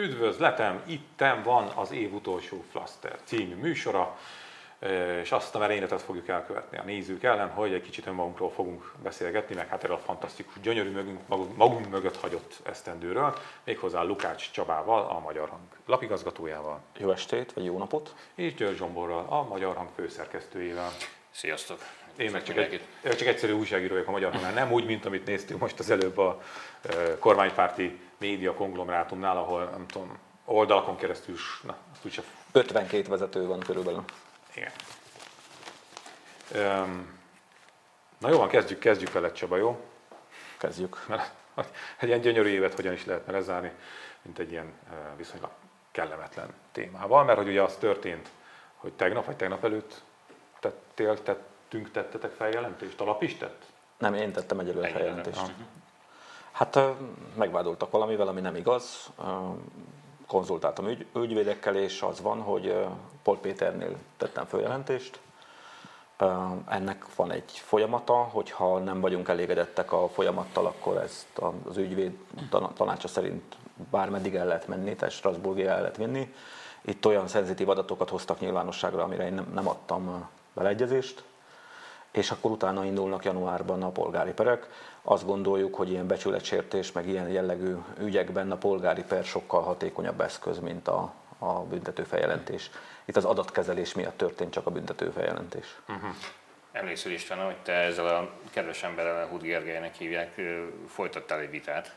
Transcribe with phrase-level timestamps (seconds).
[0.00, 4.18] Üdvözletem, itten van az év utolsó Flaster című műsora,
[5.22, 9.54] és azt a merényletet fogjuk elkövetni a nézők ellen, hogy egy kicsit önmagunkról fogunk beszélgetni,
[9.54, 15.08] meg hát erről a fantasztikus, gyönyörű mögünk, magunk, magunk mögött hagyott esztendőről, méghozzá Lukács Csabával,
[15.08, 16.80] a Magyar Hang lapigazgatójával.
[16.98, 18.14] Jó estét, vagy jó napot!
[18.34, 20.90] És György Zsomborral, a Magyar Hang főszerkesztőjével.
[21.30, 21.78] Sziasztok!
[22.20, 25.26] Én meg csak, egy, csak egyszerű újságíró vagyok a Magyar Hangnál, nem úgy, mint amit
[25.26, 26.42] néztünk most az előbb a
[27.18, 32.22] kormánypárti média konglomerátumnál, ahol nem tudom, oldalakon keresztül, na, azt úgyse...
[32.52, 34.04] 52 vezető van körülbelül.
[34.54, 34.70] Igen.
[38.18, 39.80] Na jó van, kezdjük, kezdjük vele Csaba, jó?
[40.58, 41.04] Kezdjük.
[41.54, 43.72] Mert egy ilyen gyönyörű évet hogyan is lehetne lezárni,
[44.22, 44.72] mint egy ilyen
[45.16, 45.50] viszonylag
[45.90, 48.28] kellemetlen témával, mert hogy ugye az történt,
[48.76, 50.02] hogy tegnap vagy tegnap előtt
[50.60, 51.22] tettél,
[51.70, 53.64] tettünk, tettetek feljelentést, a lap is tett?
[53.98, 55.52] Nem, én tettem egyelőre feljelentést.
[56.52, 56.78] Hát
[57.34, 59.10] megvádoltak valamivel, ami nem igaz.
[60.26, 62.86] Konzultáltam ügy, ügyvédekkel, és az van, hogy
[63.22, 65.20] Pol Péternél tettem feljelentést.
[66.68, 72.16] Ennek van egy folyamata, hogyha nem vagyunk elégedettek a folyamattal, akkor ezt az ügyvéd
[72.74, 73.56] tanácsa szerint
[73.90, 76.34] bármeddig el lehet menni, tehát Strasbourgig el lehet vinni.
[76.80, 81.24] Itt olyan szenzitív adatokat hoztak nyilvánosságra, amire én nem, nem adtam beleegyezést
[82.10, 84.66] és akkor utána indulnak januárban a polgári perek.
[85.02, 90.58] Azt gondoljuk, hogy ilyen becsületsértés, meg ilyen jellegű ügyekben a polgári per sokkal hatékonyabb eszköz,
[90.58, 92.70] mint a, a büntetőfeljelentés.
[93.04, 95.80] Itt az adatkezelés miatt történt csak a büntetőfeljelentés.
[95.88, 96.10] Uh-huh.
[96.72, 100.40] Emlékszel István, hogy te ezzel a kedves emberrel, Hud Gergelynek hívják,
[100.88, 101.94] folytattál egy vitát.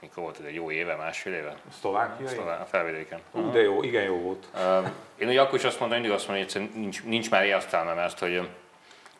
[0.00, 1.56] Mikor volt ez egy jó éve, másfél éve?
[1.80, 2.28] Szlovákia?
[2.28, 3.20] Szlová- a felvidéken.
[3.30, 4.46] Uh, de jó, igen jó volt.
[5.18, 8.18] Én ugye akkor is azt mondom, mindig azt mondom, hogy nincs, nincs már értelme, mert
[8.18, 8.48] hogy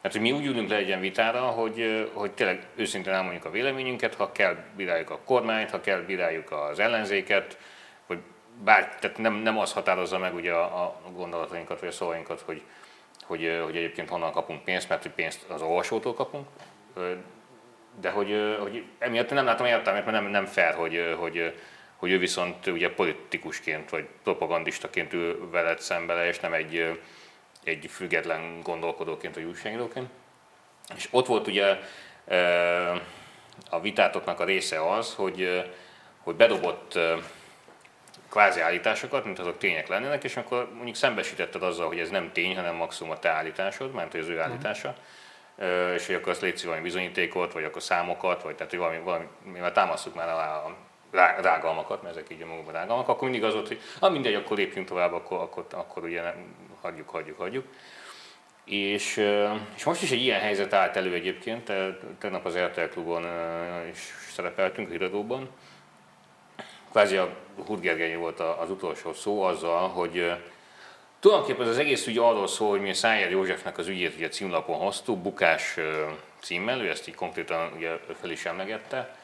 [0.02, 3.50] mert hogy mi úgy ülünk le egy ilyen vitára, hogy, hogy tényleg őszintén elmondjuk a
[3.50, 7.58] véleményünket, ha kell bíráljuk a kormányt, ha kell bíráljuk az ellenzéket,
[8.06, 8.18] hogy
[8.64, 12.62] bár, tehát nem, nem az határozza meg ugye a, a gondolatainkat vagy a szavainkat, hogy,
[13.24, 16.46] hogy, hogy egyébként honnan kapunk pénzt, mert hogy pénzt az olvasótól kapunk,
[18.00, 21.54] de hogy, hogy emiatt nem látom értelmet, mert nem, nem fair, hogy, hogy,
[21.96, 27.00] hogy ő viszont ugye politikusként vagy propagandistaként ül veled szembe és nem egy,
[27.64, 30.08] egy független gondolkodóként vagy újságíróként.
[30.96, 31.78] És ott volt ugye
[33.70, 35.70] a vitátoknak a része az, hogy,
[36.22, 36.98] hogy bedobott
[38.30, 42.56] kvázi állításokat, mint azok tények lennének, és akkor mondjuk szembesítetted azzal, hogy ez nem tény,
[42.56, 44.42] hanem maximum a te állításod, mert hogy az ő mhm.
[44.42, 45.04] állítása, uh-huh.
[45.94, 49.24] És hogy akkor azt létszik valami bizonyítékot, vagy akkor számokat, vagy tehát, hogy valami, valami
[49.42, 50.76] mivel támasztjuk már alá a
[51.42, 54.56] rágalmakat, mert ezek így a magukban rágalmak, akkor mindig az volt, hogy ah, mindegy, akkor
[54.56, 57.66] lépjünk tovább, akkor, akkor, akkor ugye nem, hagyjuk, hagyjuk, hagyjuk.
[58.64, 59.16] És,
[59.76, 61.72] és most is egy ilyen helyzet állt elő egyébként,
[62.18, 63.26] tegnap az RTL klubon
[63.92, 63.98] is
[64.32, 65.48] szerepeltünk a híradóban.
[66.90, 67.36] Kvázi a
[67.80, 70.32] Gergely volt az utolsó szó azzal, hogy
[71.20, 75.18] tulajdonképpen az egész ügy arról szól, hogy mi Szájer Józsefnek az ügyét ugye címlapon hoztuk,
[75.18, 75.76] bukás
[76.40, 79.16] címmel, ő ezt így konkrétan ugye fel is emlegette.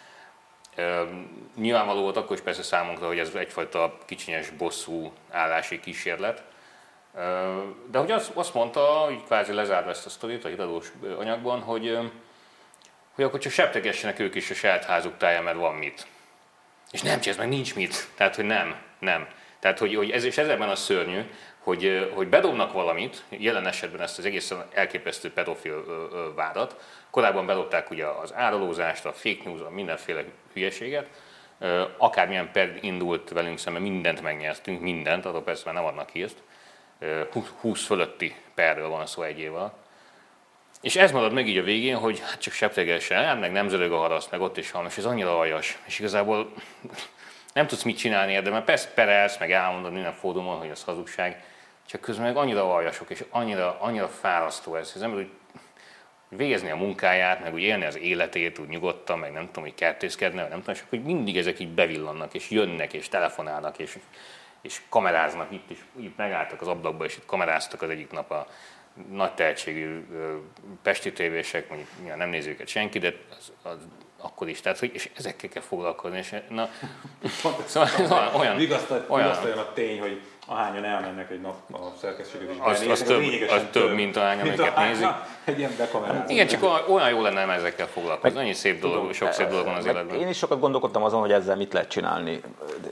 [1.57, 6.43] Nyilvánvaló volt akkor is persze számunkra, hogy ez egyfajta kicsinyes bosszú állási kísérlet,
[7.91, 11.99] de hogy azt, azt mondta, hogy kvázi lezárva ezt a sztorit a híradós anyagban, hogy,
[13.15, 16.07] hogy akkor csak septegessenek ők is a saját házuk táján, mert van mit.
[16.91, 18.09] És nem, ez meg nincs mit.
[18.15, 19.29] Tehát, hogy nem, nem.
[19.59, 21.21] Tehát, hogy, hogy ez, és ez a szörnyű,
[21.67, 25.85] hogy, hogy bedobnak valamit, jelen esetben ezt az egészen elképesztő pedofil
[26.35, 26.77] vádat,
[27.11, 31.07] korábban bedobták ugye az árulózást, a fake news, a mindenféle hülyeséget,
[31.97, 36.43] akármilyen per indult velünk szemben, mindent megnyertünk, mindent, arról persze már nem adnak hírt,
[37.61, 39.77] 20 fölötti perről van szó egy évvel.
[40.81, 43.93] És ez marad meg így a végén, hogy hát csak septegesen, hát meg nem zörög
[43.93, 45.79] a haraszt, meg ott is van, és ez annyira aljas.
[45.87, 46.53] És igazából
[47.55, 51.45] nem tudsz mit csinálni érde, mert persze perelsz, meg elmondod minden fódumon, hogy az hazugság,
[51.87, 55.31] csak közben meg annyira aljasok, és annyira, annyira fárasztó ez, hogy az ember úgy
[56.29, 60.49] végezni a munkáját, meg úgy élni az életét, úgy nyugodtan, meg nem tudom, hogy kertészkedne,
[60.49, 63.99] nem tudom, és akkor mindig ezek így bevillannak, és jönnek, és telefonálnak, és
[64.67, 68.47] és kameráznak itt is, itt megálltak az ablakba, és itt kameráztak az egyik nap a
[69.11, 70.07] nagy tehetségű
[70.83, 73.79] pesti tévések, mondjuk nem nézi őket senki, de az, az
[74.21, 74.61] akkor is.
[74.61, 76.19] Tehát, hogy, és ezekkel kell foglalkozni.
[76.19, 76.69] És, na,
[77.67, 82.57] szóval ez olyan, olyan, vigasztaljon a tény, hogy ahányan elmennek egy nap a szerkesztséget is
[82.61, 85.07] az, az, több, az több, mint ahányan, amiket nézik.
[85.45, 85.73] Egy ilyen
[86.29, 88.39] Igen, csak olyan jó lenne ezekkel foglalkozni.
[88.39, 90.21] Annyi szép dolog, tudom, sok szép dolog van az életben.
[90.21, 92.41] Én is sokat gondolkodtam azon, hogy ezzel mit lehet csinálni.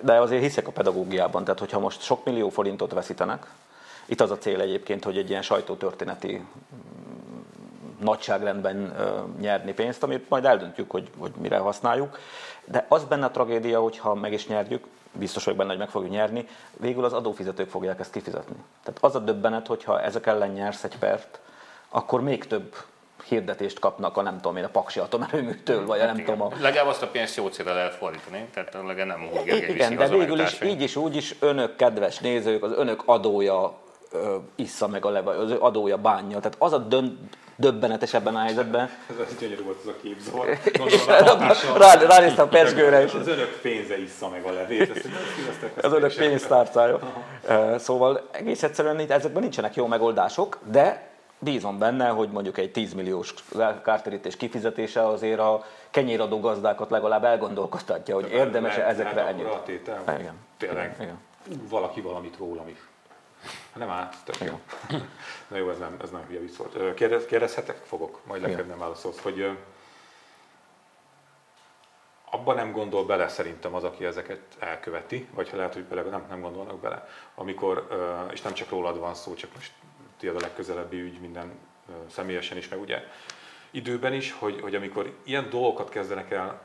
[0.01, 1.45] De azért hiszek a pedagógiában.
[1.45, 3.47] Tehát, hogyha most sok millió forintot veszítenek,
[4.07, 6.45] itt az a cél egyébként, hogy egy ilyen sajtótörténeti
[8.01, 8.95] nagyságrendben
[9.41, 12.19] nyerni pénzt, amit majd eldöntjük, hogy, hogy mire használjuk.
[12.65, 16.11] De az benne a tragédia, hogyha meg is nyerjük, biztos vagyok benne, hogy meg fogjuk
[16.11, 18.57] nyerni, végül az adófizetők fogják ezt kifizetni.
[18.83, 21.41] Tehát az a döbbenet, hogyha ezek ellen nyersz egy pert,
[21.89, 22.75] akkor még több
[23.29, 26.51] hirdetést kapnak a nem tudom én, a Paksi atomerőműtől, vagy a nem tudom a...
[26.61, 30.41] Legalább azt a pénzt jó célra lehet fordítani, tehát legalább nem úgy Igen, de végül
[30.41, 33.83] is így is úgy is önök, kedves nézők, az önök adója
[34.15, 36.39] ö, issza meg a leva, az adója bánja.
[36.39, 38.91] Tehát az a dönt, döbbenetes ebben a helyzetben.
[39.29, 40.59] Ez gyönyörű volt ez a képzavar.
[41.77, 43.15] Rá, ránéztem a pesgőre is.
[43.15, 44.91] Az önök pénze issza meg a levét.
[44.91, 45.09] Ezt,
[45.85, 46.99] az önök pénztárcája.
[47.79, 53.35] Szóval egész egyszerűen ezekben nincsenek jó megoldások, de bízom benne, hogy mondjuk egy 10 milliós
[53.83, 59.47] kártérítés kifizetése azért a kenyéradó gazdákat legalább elgondolkoztatja, hogy érdemes-e ezekre ennyit.
[60.57, 61.15] Tényleg.
[61.69, 62.79] Valaki valamit rólam is.
[63.75, 64.61] Nem át, tök jó.
[65.51, 66.95] Na jó, ez nem, ez nem hülye vicc volt.
[66.95, 67.77] Kérdez, kérdezhetek?
[67.77, 69.59] Fogok, majd legfeljebb nem válaszolsz, hogy
[72.31, 76.25] abban nem gondol bele szerintem az, aki ezeket elköveti, vagy ha lehet, hogy bele, nem,
[76.29, 77.89] nem gondolnak bele, amikor,
[78.33, 79.73] és nem csak rólad van szó, csak most
[80.19, 81.53] tiéd a legközelebbi ügy minden
[82.11, 83.03] személyesen is, meg ugye
[83.71, 86.61] időben is, hogy, hogy amikor ilyen dolgokat kezdenek el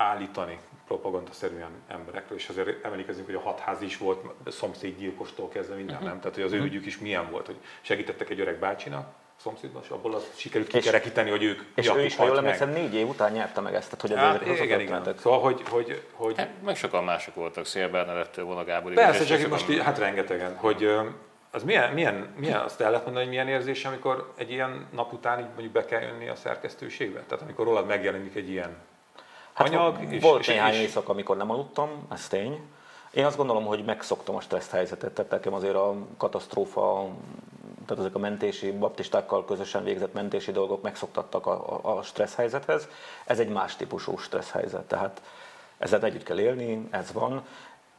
[0.00, 6.10] állítani propagandaszerűen emberekről, és azért emlékezünk, hogy a hatház is volt szomszédgyilkostól kezdve minden, uh-huh.
[6.10, 6.20] nem?
[6.20, 6.66] Tehát, hogy az ő mhm.
[6.66, 9.06] ügyük is milyen volt, hogy segítettek egy öreg bácsinak,
[9.36, 12.94] szomszédban, és abból az sikerült kikerekíteni, hogy ők És ő is, ha jól emlékszem, négy
[12.94, 15.14] év után nyerte meg ezt, tehát hogy hát, igen, igen.
[15.18, 16.36] Szóval, hogy, hogy, hogy...
[16.36, 18.92] Hát, meg sokan mások voltak, Szél Bernadettől, Vona Gábor.
[18.92, 20.88] Persze, csak most így, hát rengetegen, hogy
[21.50, 25.12] az milyen, milyen, milyen, azt el lehet mondani, hogy milyen érzés, amikor egy ilyen nap
[25.12, 27.20] után így mondjuk be kell jönni a szerkesztőségbe?
[27.20, 28.76] Tehát amikor rólad megjelenik egy ilyen
[29.68, 30.00] hát.
[30.00, 30.80] És, volt és, néhány és...
[30.80, 32.60] éjszaka, amikor nem aludtam, ez tény.
[33.10, 37.08] Én azt gondolom, hogy megszoktam a stressz helyzetet, tehát nekem azért a katasztrófa,
[37.86, 42.88] tehát ezek a mentési, baptistákkal közösen végzett mentési dolgok megszoktattak a, a, a stressz helyzethez.
[43.24, 45.22] Ez egy más típusú stressz helyzet, tehát
[45.78, 47.44] ezzel együtt kell élni, ez van.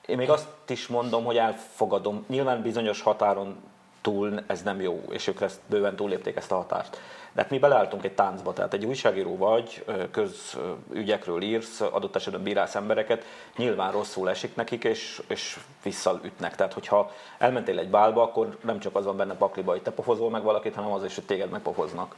[0.05, 3.55] Én még azt is mondom, hogy elfogadom, nyilván bizonyos határon
[4.01, 6.99] túl ez nem jó, és ők ezt bőven túlépték ezt a határt.
[7.33, 12.75] De hát mi beleálltunk egy táncba, tehát egy újságíró vagy, közügyekről írsz, adott esetben bírálsz
[12.75, 13.25] embereket,
[13.57, 16.55] nyilván rosszul esik nekik, és, és visszaütnek.
[16.55, 20.29] Tehát, hogyha elmentél egy bálba, akkor nem csak az van benne pakliba, hogy te pofozol
[20.29, 22.15] meg valakit, hanem az is, hogy téged megpofoznak.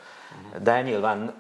[0.62, 1.34] De nyilván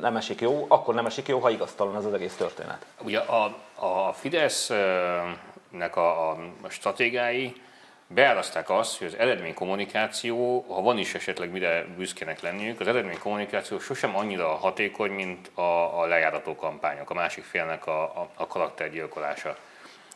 [0.00, 2.86] nem esik jó, akkor nem esik jó, ha igaztalan az az egész történet.
[3.02, 7.64] Ugye a, a Fidesznek a, a stratégiái,
[8.06, 14.16] beáraszták azt, hogy az eredménykommunikáció, ha van is esetleg mire büszkének lenniük, az eredménykommunikáció sosem
[14.16, 19.56] annyira hatékony, mint a, a lejárató kampányok, a másik félnek a, a, a karaktergyilkolása.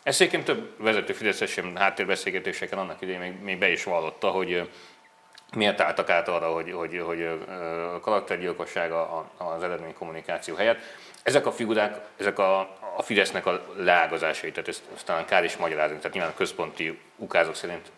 [0.02, 4.70] Ezt egyébként több vezető Fideszes háttérbeszélgetéseken annak idején még, még be is vallotta, hogy
[5.56, 7.22] miért álltak át arra, hogy, hogy, hogy
[7.94, 8.92] a karaktergyilkosság
[9.36, 10.78] az eredménykommunikáció helyett.
[11.22, 12.60] Ezek a figurák, ezek a,
[12.96, 17.54] a Fidesznek a leágazásai, tehát ezt, talán kár is magyarázni, tehát nyilván a központi ukázok
[17.54, 17.90] szerint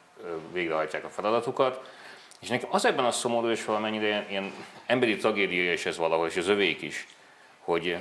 [0.52, 1.90] végrehajtják a feladatukat.
[2.40, 4.52] És nekem az ebben a szomorú és valamennyire ilyen, ilyen
[4.86, 7.06] emberi tragédia és ez valahol, és az övék is,
[7.58, 7.96] hogy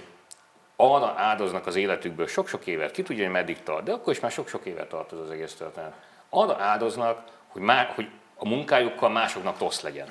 [0.75, 4.31] arra áldoznak az életükből sok-sok évet, ki tudja, hogy meddig tart, de akkor is már
[4.31, 5.93] sok-sok évet tart ez az egész történet.
[6.29, 10.05] Arra áldoznak, hogy, má, hogy a munkájukkal másoknak rossz legyen.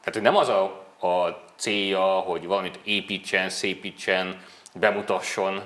[0.00, 0.62] Tehát, hogy nem az a,
[1.06, 4.42] a célja, hogy valamit építsen, szépítsen,
[4.74, 5.62] bemutasson,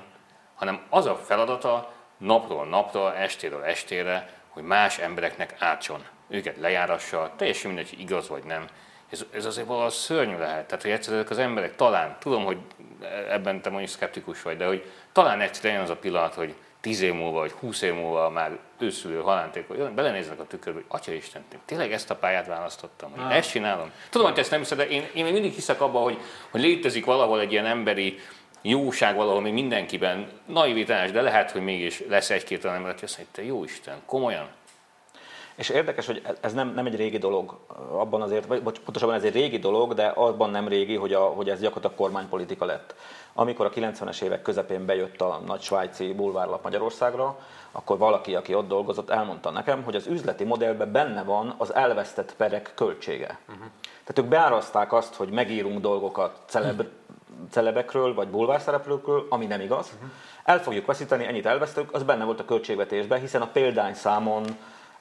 [0.55, 7.71] hanem az a feladata napról napra, estéről estére, hogy más embereknek átson, őket lejárassa, teljesen
[7.71, 8.67] mindegy, hogy igaz vagy nem.
[9.11, 10.67] Ez, ez azért valahol szörnyű lehet.
[10.67, 12.59] Tehát, hogy egyszerűen az emberek talán, tudom, hogy
[13.29, 17.15] ebben te mondjuk szkeptikus vagy, de hogy talán egyszerűen az a pillanat, hogy 10 év
[17.15, 21.45] múlva, vagy 20 év múlva már őszülő halánték, hogy belenéznek a tükörbe, hogy Atya Isten,
[21.65, 23.91] tényleg ezt a pályát választottam, hogy ezt csinálom.
[24.11, 26.19] Tudom, hogy ezt nem hiszed, de én, én még mindig hiszek abban, hogy,
[26.51, 28.19] hogy létezik valahol egy ilyen emberi
[28.63, 33.17] jóság valahol még mindenkiben, naivitás, de lehet, hogy mégis lesz egy-két olyan ember, aki azt
[33.17, 34.49] mondja, te jó Isten, komolyan.
[35.59, 37.59] És érdekes, hogy ez nem, nem egy régi dolog,
[37.91, 41.49] abban azért, vagy pontosabban ez egy régi dolog, de abban nem régi, hogy, a, hogy
[41.51, 42.95] ez gyakorlatilag kormánypolitika lett.
[43.33, 47.39] Amikor a 90-es évek közepén bejött a nagy svájci bulvárlap Magyarországra,
[47.73, 52.35] akkor valaki, aki ott dolgozott, elmondta nekem, hogy az üzleti modellben benne van az elvesztett
[52.37, 53.39] perek költsége.
[53.49, 53.65] Uh-huh.
[54.05, 56.83] Tehát ők beáraszták azt, hogy megírunk dolgokat celeb,
[57.51, 59.91] celebekről vagy bulvárszereplőkről, ami nem igaz.
[59.95, 60.11] Uh-huh.
[60.45, 64.45] El fogjuk veszíteni, ennyit elvesztük, az benne volt a költségvetésben, hiszen a példányszámon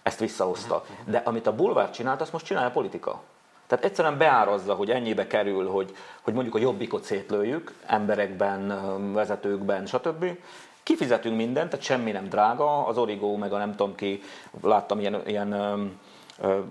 [0.08, 0.86] ezt visszahozta.
[1.06, 3.22] De amit a bulvár csinált, azt most csinálja a politika.
[3.68, 10.26] Tehát egyszerűen beárazza, hogy ennyibe kerül, hogy, hogy mondjuk a jobbikot szétlőjük, emberekben, vezetőkben, stb.
[10.84, 14.22] Kifizetünk mindent, tehát semmi nem drága, az Origo, meg a nem tudom ki,
[14.62, 15.92] láttam ilyen, ilyen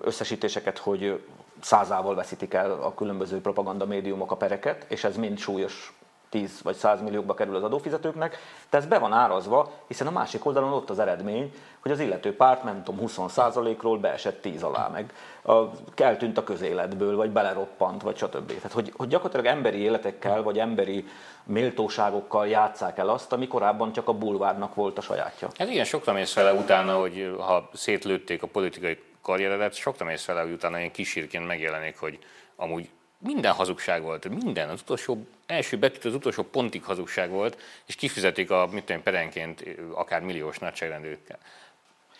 [0.00, 1.22] összesítéseket, hogy
[1.60, 5.95] százával veszítik el a különböző propaganda médiumok a pereket, és ez mind súlyos
[6.28, 8.38] 10 vagy 100 milliókba kerül az adófizetőknek,
[8.70, 12.36] de ez be van árazva, hiszen a másik oldalon ott az eredmény, hogy az illető
[12.36, 18.16] párt, nem tudom, 20%-ról beesett 10 alá, meg a, eltűnt a közéletből, vagy beleroppant, vagy
[18.16, 18.46] stb.
[18.46, 21.04] Tehát, hogy, hogy gyakorlatilag emberi életekkel, vagy emberi
[21.44, 25.48] méltóságokkal játszák el azt, ami korábban csak a bulvárnak volt a sajátja.
[25.58, 30.42] Hát igen, sokra mész vele utána, hogy ha szétlőtték a politikai karrieredet, sokra mész vele,
[30.42, 32.18] hogy utána ilyen kísírként megjelenik, hogy
[32.56, 32.88] amúgy
[33.26, 38.50] minden hazugság volt, minden, az utolsó első betűt az utolsó pontig hazugság volt, és kifizetik
[38.50, 41.38] a, mit tudom, perenként akár milliós nagyságrendőkkel.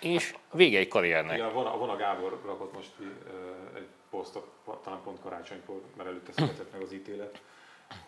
[0.01, 1.39] És vége egy karriernek.
[1.39, 3.05] Ja, a Vona Gábor rakott most ki
[3.75, 4.47] egy posztot,
[4.85, 7.41] talán pont karácsonykor, mert előtte született meg az ítélet,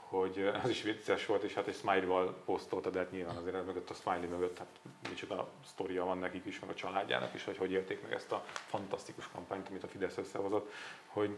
[0.09, 3.91] hogy az is vicces volt, és hát egy smiley-val posztolta, de hát nyilván azért mögött
[3.91, 7.73] a smiley mögött, hát micsoda sztoria van nekik is, meg a családjának is, hogy hogy
[7.73, 10.73] élték meg ezt a fantasztikus kampányt, amit a Fidesz összehozott,
[11.07, 11.37] hogy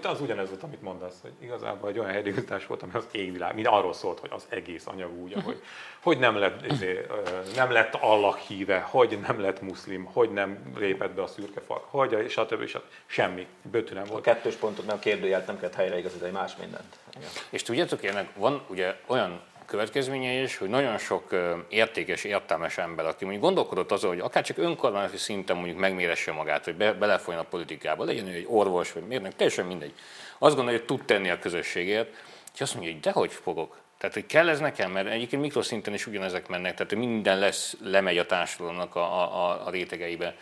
[0.00, 3.54] te az ugyanez volt, amit mondasz, hogy igazából egy olyan helyreigazítás volt, ami az égvilág,
[3.54, 5.62] mint arról szólt, hogy az egész anyag úgy, ahogy,
[6.02, 7.12] hogy nem lett, ezért,
[7.54, 11.84] nem lett Allah híve, hogy nem lett muszlim, hogy nem lépett be a szürke fal,
[11.88, 14.26] hogy, és a többi, és a, semmi, bötű nem volt.
[14.26, 16.98] A kettős pontot, mert a kérdőjelt nem kellett helyreigazítani, más mindent.
[17.16, 17.28] Igen.
[17.50, 21.34] És tudjátok, ennek van ugye olyan következménye is, hogy nagyon sok
[21.68, 26.64] értékes, értelmes ember, aki mondjuk gondolkodott azon, hogy akár csak önkormányzati szinten mondjuk megméresse magát,
[26.64, 29.94] hogy be, belefolyjon a politikába, legyen ő egy orvos vagy mérnök, teljesen mindegy.
[30.38, 32.08] Azt gondolja, hogy tud tenni a közösségért,
[32.54, 33.78] és azt mondja, hogy dehogy fogok.
[33.98, 38.18] Tehát, hogy kell ez nekem, mert egyébként mikroszinten is ugyanezek mennek, tehát minden lesz, lemegy
[38.18, 40.34] a társadalomnak a, a, a rétegeibe.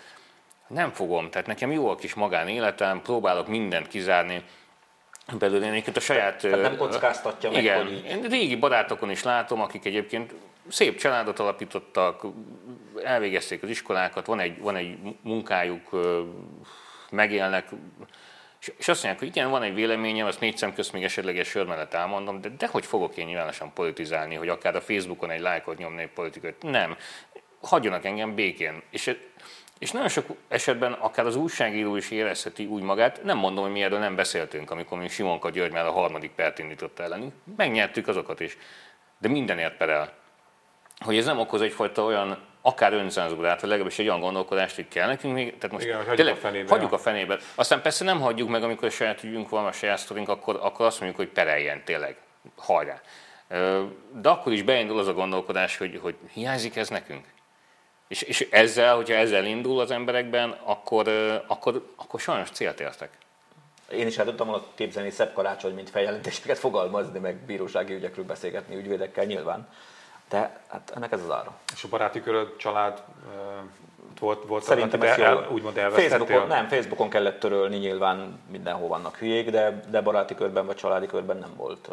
[0.69, 4.43] Nem fogom, tehát nekem jó a kis magánéletem, próbálok mindent kizárni,
[5.39, 6.37] belőle egyébként a saját...
[6.37, 8.31] Tehát nem kockáztatja meg, igen, hogy így...
[8.31, 10.35] régi barátokon is látom, akik egyébként
[10.69, 12.27] szép családot alapítottak,
[13.03, 15.91] elvégezték az iskolákat, van egy, van egy munkájuk,
[17.11, 17.69] megélnek,
[18.79, 21.67] és azt mondják, hogy igen, van egy véleményem, azt négy szem közt még esetleges sör
[21.67, 26.03] mellett elmondom, de dehogy fogok én nyilvánosan politizálni, hogy akár a Facebookon egy lájkot nyomni
[26.03, 26.55] egy politikai.
[26.61, 26.97] Nem.
[27.61, 28.83] Hagyjanak engem békén.
[28.91, 29.17] És
[29.79, 33.83] és nagyon sok esetben akár az újságíró is érezheti úgy magát, nem mondom, hogy mi
[33.83, 37.33] erről nem beszéltünk, amikor mi Simonka György már a harmadik pert indított ellenünk.
[37.57, 38.57] Megnyertük azokat is,
[39.19, 40.13] de mindenért perel.
[40.99, 45.07] Hogy ez nem okoz egyfajta olyan akár öncenzúrát, vagy legalábbis egy olyan gondolkodást, hogy kell
[45.07, 47.39] nekünk még, tehát most Igen, hagyjuk, tényleg, a fenébe, hagyjuk a fenébe.
[47.55, 50.87] Aztán persze nem hagyjuk meg, amikor a saját ügyünk van, a saját sztorink, akkor, akkor
[50.87, 52.17] azt mondjuk, hogy pereljen tényleg,
[52.57, 53.01] hajrá.
[54.13, 57.25] De akkor is beindul az a gondolkodás, hogy, hogy hiányzik ez nekünk.
[58.09, 61.09] És, és ezzel, hogyha ezzel indul az emberekben, akkor,
[61.47, 63.11] akkor, akkor sajnos célt értek.
[63.93, 68.77] Én is el tudtam volna képzelni szebb karácsony, mint feljelentéseket fogalmazni, meg bírósági ügyekről beszélgetni
[68.77, 69.69] ügyvédekkel nyilván.
[70.29, 71.57] De hát ennek ez az ára.
[71.75, 73.03] És a baráti köröd, család
[74.19, 79.51] volt, volt Szerintem ez el, úgymond Facebookon, nem, Facebookon kellett törölni, nyilván mindenhol vannak hülyék,
[79.51, 81.89] de, de baráti körben vagy családi körben nem volt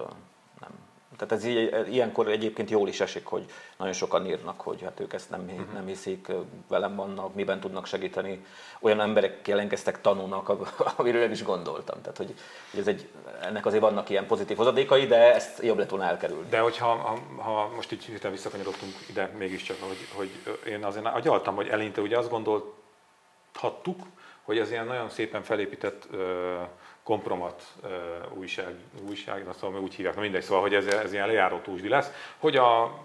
[1.18, 1.46] tehát ez
[1.90, 3.46] ilyenkor egyébként jól is esik, hogy
[3.78, 5.74] nagyon sokan írnak, hogy hát ők ezt nem, uh-huh.
[5.74, 6.32] nem hiszik,
[6.68, 8.46] velem vannak, miben tudnak segíteni.
[8.80, 10.52] Olyan emberek jelentkeztek tanúnak,
[10.98, 12.02] amiről én is gondoltam.
[12.02, 12.34] Tehát, hogy,
[12.72, 13.08] hogy ez egy,
[13.42, 16.50] ennek azért vannak ilyen pozitív hozadékai, de ezt jobb lett volna elkerülni.
[16.50, 21.56] De hogyha ha, ha most így hirtelen visszakanyarodtunk ide mégiscsak, hogy, hogy én azért agyaltam,
[21.56, 24.00] hogy eleinte ugye azt gondolhattuk,
[24.44, 26.08] hogy ez ilyen nagyon szépen felépített
[27.06, 27.64] kompromat
[28.34, 28.76] újság,
[29.08, 32.12] újság, azt szóval úgy hívják, na mindegy, szóval, hogy ez, ez ilyen lejáró túlzsdi lesz,
[32.38, 33.00] hogy a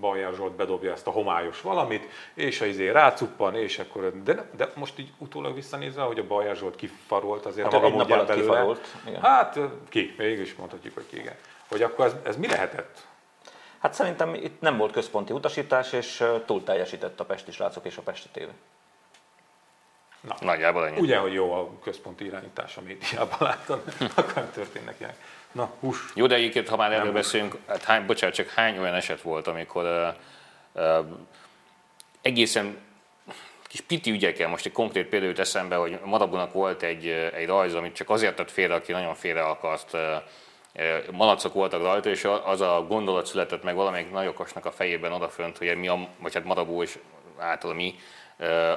[0.00, 4.70] Bajer Zsolt bedobja ezt a homályos valamit, és a izé rácuppan, és akkor, de, de
[4.74, 8.46] most így utólag visszanézve, hogy a Bajer Zsolt kifarolt azért hát a maga módján belőle.
[8.46, 9.20] Kifarolt, igen.
[9.20, 11.36] Hát ki, mégis mondhatjuk, hogy ki, igen.
[11.68, 13.06] Hogy akkor ez, ez mi lehetett?
[13.78, 18.02] Hát szerintem itt nem volt központi utasítás, és túl teljesített a Pesti srácok és a
[18.02, 18.50] Pesti tévé.
[20.26, 21.00] Na, Nagyjából ennyi.
[21.00, 23.82] Ugye, hogy jó a központi irányítás a médiában látod,
[24.16, 25.16] akkor nem történnek ilyenek.
[25.52, 25.98] Na, hús.
[26.14, 29.46] Jó, de egyébként, ha már erről beszélünk, hát hány, bocsánat, csak hány olyan eset volt,
[29.46, 31.06] amikor uh, uh,
[32.22, 32.76] egészen
[33.62, 37.94] kis piti ügyekkel, most egy konkrét példát eszembe, hogy Madabunak volt egy, egy rajz, amit
[37.94, 40.00] csak azért tett félre, aki nagyon félre akart, uh,
[41.12, 45.76] malacok voltak rajta, és az a gondolat született meg valamelyik nagyokosnak a fejében odafönt, hogy
[45.76, 46.98] mi a, vagy hát Madabó és
[47.38, 47.94] által mi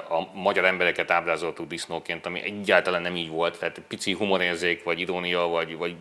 [0.09, 5.47] a magyar embereket ábrázoltuk disznóként, ami egyáltalán nem így volt, tehát pici humorérzék, vagy irónia,
[5.47, 5.95] vagy, vagy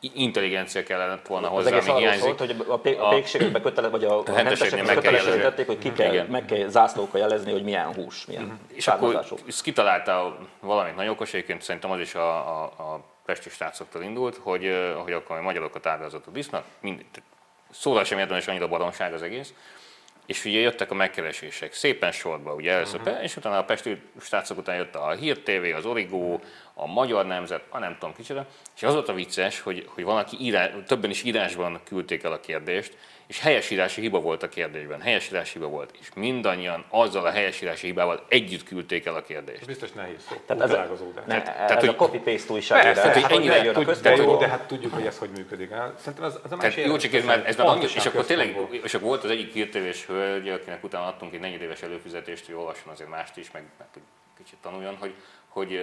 [0.00, 2.22] intelligencia kellett volna hozzá, az ami hiányzik.
[2.22, 6.26] Szólt, hogy a, pé- a pékségekbe kötele, vagy a, a hentesekbe kötelesítették, hogy ki kell,
[6.26, 8.58] meg kell zászlókkal jelezni, hogy milyen hús, milyen uh-huh.
[8.74, 9.24] És akkor
[9.62, 14.92] kitalálta valamit nagyon okos, egyébként szerintem az is a, a, a pesti srácoktól indult, hogy,
[15.04, 17.04] hogy akkor a magyarokat ábrázolt a disznók, mind,
[17.70, 19.54] szóval sem érdemes annyira baromság az egész,
[20.26, 23.22] és ugye jöttek a megkeresések, szépen sorba, ugye először, uh-huh.
[23.22, 26.38] és utána a Pesti srácok után jött a Hír TV, az Origo,
[26.74, 30.18] a Magyar Nemzet, a nem tudom kicsoda, és az volt a vicces, hogy, hogy van,
[30.18, 32.96] aki írás, többen is írásban küldték el a kérdést,
[33.32, 38.24] és helyesírási hiba volt a kérdésben, helyesírási hiba volt, és mindannyian azzal a helyesírási hibával
[38.28, 39.66] együtt küldték el a kérdést.
[39.66, 40.88] Biztos nehéz szó, tehát ez, a,
[41.26, 42.82] ne, tehát, ez hogy, a copy-paste újság.
[42.82, 45.70] Persze, tehát, hogy ennyire jön a de, jó, de hát tudjuk, hogy ez hogy működik.
[45.96, 48.56] Szerintem ez, ez a tehát, jó, csak ez már, ez már annyi, és akkor tényleg,
[48.70, 52.92] és akkor volt az egyik hírtévés hölgy, akinek utána adtunk egy negyedéves előfizetést, hogy olvasson
[52.92, 53.88] azért mást is, meg, meg
[54.36, 55.14] kicsit tanuljon, hogy,
[55.48, 55.80] hogy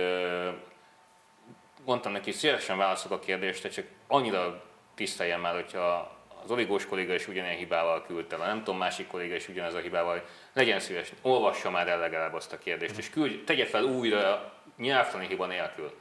[1.86, 4.64] mondtam neki, szívesen válaszok a kérdést, csak annyira
[4.96, 9.36] tiszteljem már, hogyha az oligós kolléga is ugyanilyen hibával küldte el, nem tudom, másik kolléga
[9.36, 13.10] is ugyanez a hibával, hogy legyen szíves, olvassa már el legalább azt a kérdést, és
[13.10, 15.94] küldj, tegye fel újra nyelvtani hiba nélkül.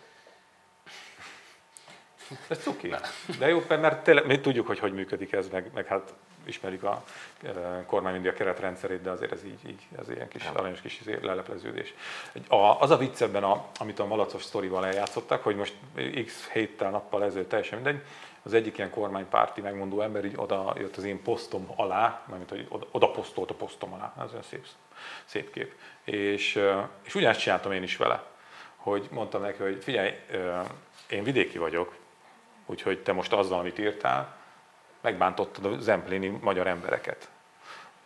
[2.49, 2.95] Ez cuki.
[3.38, 6.14] De jó, mert tényleg, mi tudjuk, hogy hogy működik ez, meg, meg hát
[6.45, 7.04] ismerjük a
[7.42, 11.00] e, kormány mindig a keretrendszerét, de azért ez így, így ez ilyen kis aranyos kis
[11.00, 11.95] izé, lelepleződés.
[12.49, 15.75] A, az a vicc ebben, a, amit a malacos sztorival eljátszottak, hogy most
[16.25, 18.02] x héttel, nappal ezelőtt teljesen mindegy,
[18.42, 22.66] az egyik ilyen kormánypárti megmondó ember így oda jött az én posztom alá, mert hogy
[22.68, 24.66] oda, oda posztolt a posztom alá, ez olyan szép,
[25.25, 25.75] szép kép.
[26.04, 26.61] És,
[27.02, 28.25] és ugyanezt csináltam én is vele,
[28.76, 30.12] hogy mondtam neki, hogy figyelj,
[31.09, 31.97] én vidéki vagyok,
[32.66, 34.37] úgyhogy te most azzal, amit írtál,
[35.00, 37.28] megbántottad a zempléni magyar embereket.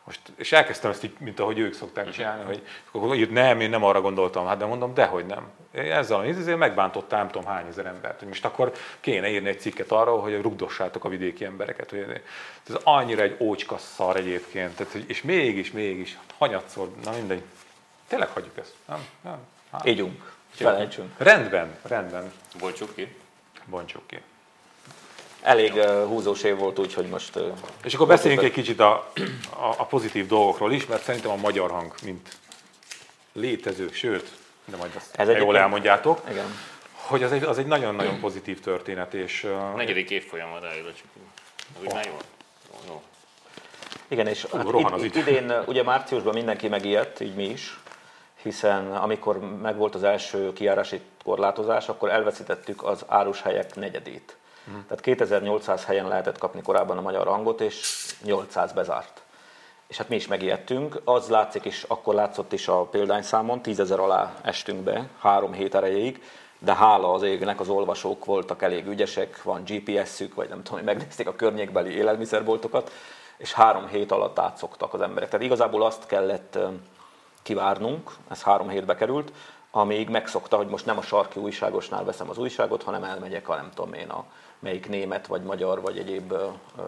[0.04, 3.70] Most, és elkezdtem ezt így, mint ahogy ők szokták csinálni, hogy akkor írt, nem, én
[3.70, 5.50] nem arra gondoltam, hát de mondom, dehogy nem.
[5.72, 8.18] Ezzel a ezért megbántottam nem tudom hány ezer embert.
[8.18, 11.90] Hogy most akkor kéne írni egy cikket arról, hogy rugdossátok a vidéki embereket.
[11.90, 12.22] Hogy
[12.68, 14.76] ez annyira egy ócska szar egyébként.
[14.76, 17.42] Tehát, és mégis, mégis, hanyatszor, na mindegy.
[18.08, 18.74] Tényleg hagyjuk ezt.
[18.88, 19.06] Nem?
[19.20, 19.38] nem.
[19.72, 19.86] Hát.
[19.86, 20.32] Ígyunk.
[20.50, 21.14] Felejtsünk.
[21.16, 22.32] Rendben, rendben.
[22.58, 23.16] Bontsuk ki.
[23.66, 24.20] Bontsuk ki
[25.42, 27.36] elég uh, húzós év volt, úgyhogy most...
[27.36, 27.46] Uh,
[27.84, 29.12] és akkor beszéljünk egy kicsit a,
[29.50, 32.36] a, a pozitív dolgokról is, mert szerintem a magyar hang, mint
[33.32, 34.30] létező, sőt,
[34.64, 36.46] de majd azt Ez jól elmondjátok, igen.
[36.94, 39.14] hogy az egy, az egy nagyon-nagyon pozitív történet.
[39.14, 41.06] És, uh, negyedik évfolyam van rájövő, csak
[41.80, 42.16] úgy már jó.
[42.88, 43.02] jó.
[44.08, 47.80] Igen, és hát id- idén, ugye márciusban mindenki megijedt, így mi is,
[48.42, 54.36] hiszen amikor megvolt az első kiárási korlátozás, akkor elveszítettük az árushelyek negyedét.
[54.70, 54.80] Mm.
[54.88, 59.22] Tehát 2800 helyen lehetett kapni korábban a magyar hangot, és 800 bezárt.
[59.86, 61.00] És hát mi is megijedtünk.
[61.04, 65.74] Az látszik is, akkor látszott is a példányszámon, 10 ezer alá estünk be, három hét
[65.74, 66.22] erejéig,
[66.58, 70.94] de hála az égnek az olvasók voltak elég ügyesek, van GPS-ük, vagy nem tudom, hogy
[70.96, 72.90] megnézték a környékbeli élelmiszerboltokat,
[73.36, 75.30] és három hét alatt átszoktak az emberek.
[75.30, 76.58] Tehát igazából azt kellett
[77.42, 79.32] kivárnunk, ez három hétbe került,
[79.74, 83.70] amíg megszokta, hogy most nem a sarki újságosnál veszem az újságot, hanem elmegyek a nem
[83.74, 84.24] tudom én a
[84.58, 86.34] melyik német, vagy magyar, vagy egyéb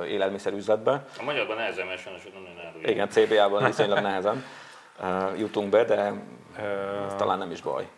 [0.07, 1.07] élelmiszerüzletbe.
[1.18, 2.88] A magyarban nehezen, mert sajnos nem nagyon árulja.
[2.88, 4.44] Igen, CBA-ban viszonylag nehezen
[5.37, 6.12] jutunk be, de
[7.07, 7.88] ez talán nem is baj.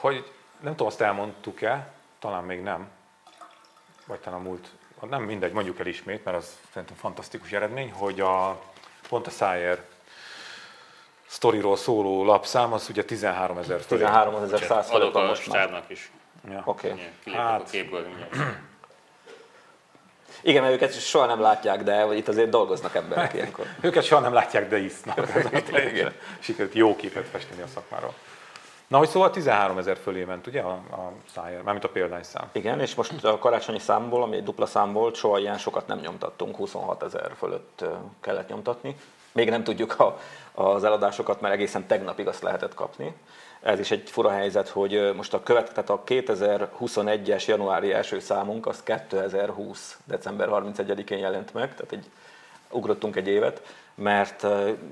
[0.00, 2.88] Hogy nem tudom, azt elmondtuk-e, talán még nem,
[4.06, 4.68] vagy talán a múlt,
[5.10, 8.60] nem mindegy, mondjuk el ismét, mert az szerintem fantasztikus eredmény, hogy a,
[9.08, 9.84] pont a Szájer
[11.32, 14.00] sztoriról szóló lapszám, az ugye 13 ezer fölé.
[14.00, 15.84] 13 ezer száz fölött van most már.
[15.88, 16.12] is.
[16.50, 16.62] Ja.
[16.64, 16.90] Oké.
[16.90, 17.34] Okay.
[17.34, 18.06] Hát, a képből
[20.42, 23.66] Igen, mert őket soha nem látják, de itt azért dolgoznak emberek ilyenkor.
[23.80, 25.28] őket soha nem látják, de isznak.
[25.92, 26.12] Igen.
[26.38, 28.14] Sikerült jó képet festeni a szakmáról.
[28.86, 32.48] Na, hogy szóval 13 ezer fölé ment, ugye, a, a szájér, mármint a példányszám.
[32.52, 35.98] Igen, és most a karácsonyi számból, ami egy dupla szám volt, soha ilyen sokat nem
[35.98, 37.84] nyomtattunk, 26 ezer fölött
[38.20, 38.96] kellett nyomtatni.
[39.32, 40.18] Még nem tudjuk a,
[40.54, 43.14] az eladásokat, mert egészen tegnapig azt lehetett kapni
[43.62, 48.66] ez is egy fura helyzet, hogy most a követ, tehát a 2021-es januári első számunk
[48.66, 49.98] az 2020.
[50.04, 52.10] december 31-én jelent meg, tehát egy,
[52.70, 53.62] ugrottunk egy évet,
[53.94, 54.46] mert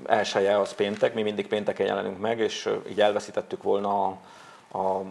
[0.05, 4.17] elsője az péntek, mi mindig pénteken jelenünk meg, és így elveszítettük volna a,
[4.77, 5.01] a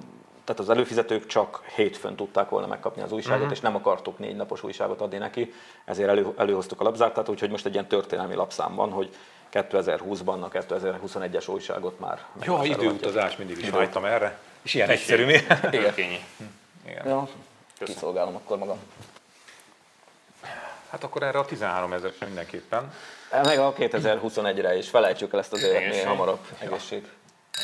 [0.50, 3.52] tehát az előfizetők csak hétfőn tudták volna megkapni az újságot, uh-huh.
[3.52, 5.52] és nem akartuk négy napos újságot adni neki,
[5.84, 9.14] ezért elő, előhoztuk a lapzártát, úgyhogy most egy ilyen történelmi lapszám van, hogy
[9.52, 14.38] 2020-ban a 2021-es újságot már Jó, időutazás mindig is vágytam erre.
[14.62, 15.38] És ilyen egyszerű mi?
[15.70, 15.94] Igen.
[16.86, 17.06] Igen.
[17.06, 17.28] Ja,
[17.78, 18.78] kiszolgálom akkor magam.
[20.90, 22.92] Hát akkor erre a 13 ezer mindenképpen.
[23.42, 26.46] Meg a 2021-re is, felejtsük el ezt az évet minél hamarabb.
[26.58, 27.08] Egészség.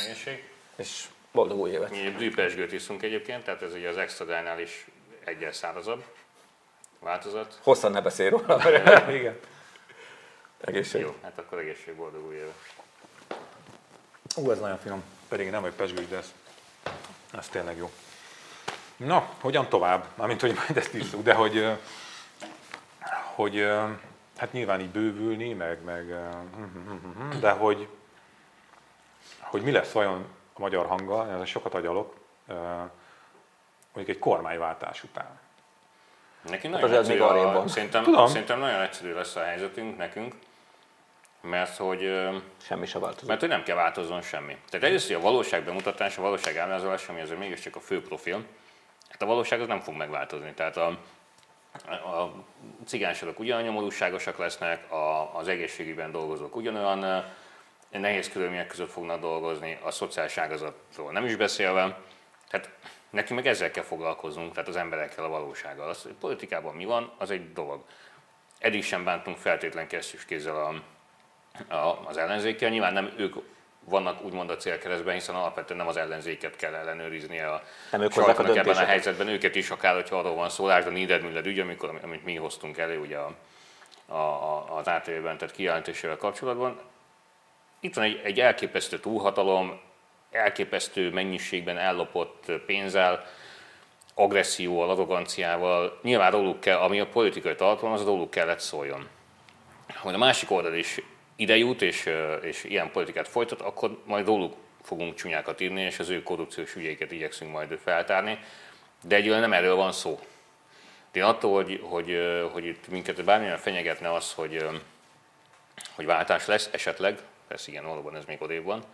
[0.05, 0.49] Egészség.
[0.77, 1.05] És
[1.37, 1.91] boldog új évet.
[1.91, 4.87] Mi brüpesgőt iszunk egyébként, tehát ez ugye az extra is
[5.25, 6.05] egyel szárazabb
[7.01, 7.59] változat.
[7.63, 8.61] Hosszan ne beszélj róla.
[9.19, 9.39] Igen.
[10.61, 11.01] Egészség.
[11.01, 12.55] Jó, hát akkor egészség, boldog új évet.
[14.37, 15.03] Ú, ez nagyon finom.
[15.29, 16.33] Pedig nem vagy pesgős, de ez,
[17.33, 17.91] ez tényleg jó.
[18.97, 20.05] Na, hogyan tovább?
[20.15, 21.67] Mármint, hogy majd ezt iszunk, de hogy,
[23.35, 23.67] hogy
[24.37, 26.15] hát nyilván így bővülni, meg, meg
[27.41, 27.89] de hogy,
[29.41, 32.15] hogy mi lesz vajon a magyar hanggal, ez sokat agyalok,
[33.93, 35.39] mondjuk egy kormányváltás után.
[36.43, 38.27] Nekünk hát nagyon egyszerű, a, szerintem, Tudom.
[38.27, 40.35] szerintem nagyon egyszerű lesz a helyzetünk nekünk,
[41.41, 42.29] mert hogy...
[42.63, 43.29] Semmi se változik.
[43.29, 44.57] Mert hogy nem kell változzon semmi.
[44.71, 48.45] Tehát egyrészt, hogy a valóság bemutatása, a valóság ábrázolása, ami azért mégiscsak a fő profil,
[49.09, 50.53] hát a valóság az nem fog megváltozni.
[50.55, 50.87] Tehát a,
[51.89, 52.33] a
[52.87, 57.25] cigánysorok ugyanolyan nyomorúságosak lesznek, a, az egészségügyben dolgozók ugyanolyan
[58.01, 61.99] nehéz körülmények között fognak dolgozni, a szociális ágazatról nem is beszélve.
[62.49, 62.71] Tehát
[63.11, 65.89] nekünk meg ezzel kell foglalkoznunk, tehát az emberekkel, a valósággal.
[65.89, 67.85] Az, hogy politikában mi van, az egy dolog.
[68.59, 70.83] Eddig sem bántunk feltétlen kesztyűs kézzel a,
[71.75, 72.71] a, az ellenzékkel.
[72.71, 73.35] Nyilván nem ők
[73.85, 78.57] vannak úgymond a célkeresztben, hiszen alapvetően nem az ellenzéket kell ellenőriznie a nem ők a
[78.57, 81.99] ebben a helyzetben, őket is akár, hogyha arról van szó, lásd a Niedermüller ügy, amikor,
[82.03, 83.35] amit mi hoztunk elő ugye a,
[84.07, 86.81] a, a, az átélőben, tehát kijelentésével kapcsolatban.
[87.81, 89.81] Itt van egy, egy elképesztő túlhatalom,
[90.31, 93.25] elképesztő mennyiségben ellopott pénzzel,
[94.15, 99.09] agresszióval, arroganciával, nyilván róluk kell, ami a politikai tartalom, az róluk kellett szóljon.
[99.95, 101.01] Hogy a másik oldal is
[101.37, 102.11] ide jut, és,
[102.43, 107.13] és ilyen politikát folytat, akkor majd róluk fogunk csúnyákat írni, és az ő korrupciós ügyeiket
[107.13, 108.39] igyekszünk majd feltárni.
[109.03, 110.21] De egyébként nem erről van szó.
[111.13, 112.19] Én attól, hogy, hogy,
[112.53, 114.67] hogy itt minket bármilyen fenyegetne az, hogy,
[115.95, 118.85] hogy váltás lesz esetleg, persze igen, valóban ez még odébb van,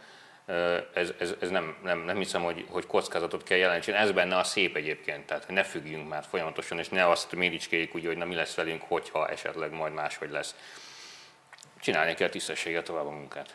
[0.94, 3.96] ez, ez, ez nem, nem, nem hiszem, hogy, hogy kockázatot kell jelenteni.
[3.96, 8.06] Ez benne a szép egyébként, tehát ne függjünk már folyamatosan, és ne azt méricskéljük úgy,
[8.06, 10.54] hogy na mi lesz velünk, hogyha esetleg majd máshogy lesz.
[11.80, 13.54] Csinálni kell tisztességet tovább a munkát.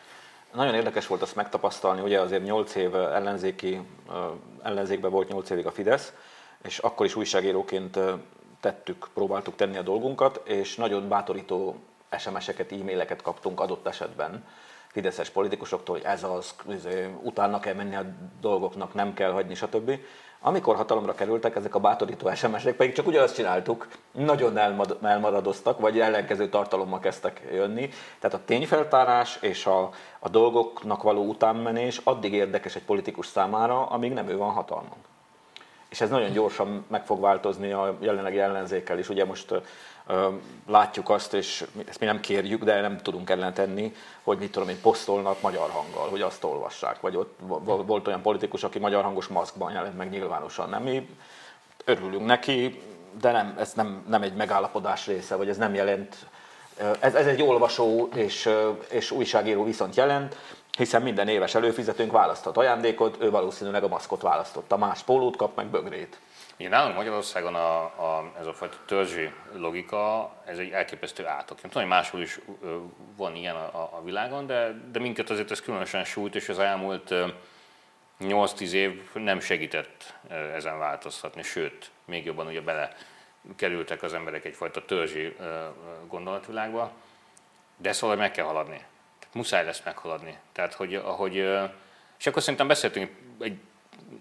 [0.52, 3.80] Nagyon érdekes volt azt megtapasztalni, ugye azért 8 év ellenzéki,
[4.62, 6.12] ellenzékben volt 8 évig a Fidesz,
[6.64, 7.98] és akkor is újságíróként
[8.60, 11.76] tettük, próbáltuk tenni a dolgunkat, és nagyon bátorító
[12.18, 14.44] SMS-eket, e-maileket kaptunk adott esetben
[14.98, 18.04] fideszes politikusoktól, hogy ez az, izé, utána kell menni a
[18.40, 19.98] dolgoknak, nem kell hagyni, stb.
[20.40, 24.58] Amikor hatalomra kerültek ezek a bátorító SMS-ek, pedig csak ugyanazt csináltuk, nagyon
[25.02, 27.88] elmaradoztak, vagy ellenkező tartalommal kezdtek jönni.
[28.18, 34.12] Tehát a tényfeltárás és a, a dolgoknak való utánmenés addig érdekes egy politikus számára, amíg
[34.12, 34.98] nem ő van hatalmon.
[35.88, 39.08] És ez nagyon gyorsan meg fog változni a jelenlegi ellenzékkel is.
[39.08, 39.54] Ugye most
[40.66, 43.92] látjuk azt, és ezt mi nem kérjük, de nem tudunk ellen
[44.22, 47.00] hogy mit tudom én, posztolnak magyar hanggal, hogy azt olvassák.
[47.00, 47.38] Vagy ott
[47.86, 50.68] volt olyan politikus, aki magyar hangos maszkban jelent meg nyilvánosan.
[50.68, 51.08] Nem, mi
[51.84, 52.82] örülünk neki,
[53.20, 56.16] de nem, ez nem, nem egy megállapodás része, vagy ez nem jelent,
[57.00, 58.50] ez, ez egy olvasó és,
[58.90, 60.36] és újságíró viszont jelent,
[60.76, 65.66] hiszen minden éves előfizetőnk választhat ajándékot, ő valószínűleg a maszkot választotta, más pólót kap, meg
[65.66, 66.18] bögrét.
[66.58, 71.62] Ugye nálunk Magyarországon a, a, ez a fajta törzsi logika, ez egy elképesztő átok.
[71.62, 72.38] Nem tudom, hogy máshol is
[73.16, 77.14] van ilyen a, a világon, de, de minket azért ez különösen sújt, és az elmúlt
[78.20, 80.14] 8-10 év nem segített
[80.54, 82.96] ezen változtatni, sőt, még jobban ugye bele
[83.56, 85.36] kerültek az emberek egyfajta törzsi
[86.08, 86.92] gondolatvilágba,
[87.76, 88.84] de ezt meg kell haladni.
[89.18, 90.38] Tehát muszáj lesz meghaladni.
[90.52, 91.34] Tehát, hogy ahogy,
[92.18, 93.58] és akkor szerintem beszéltünk egy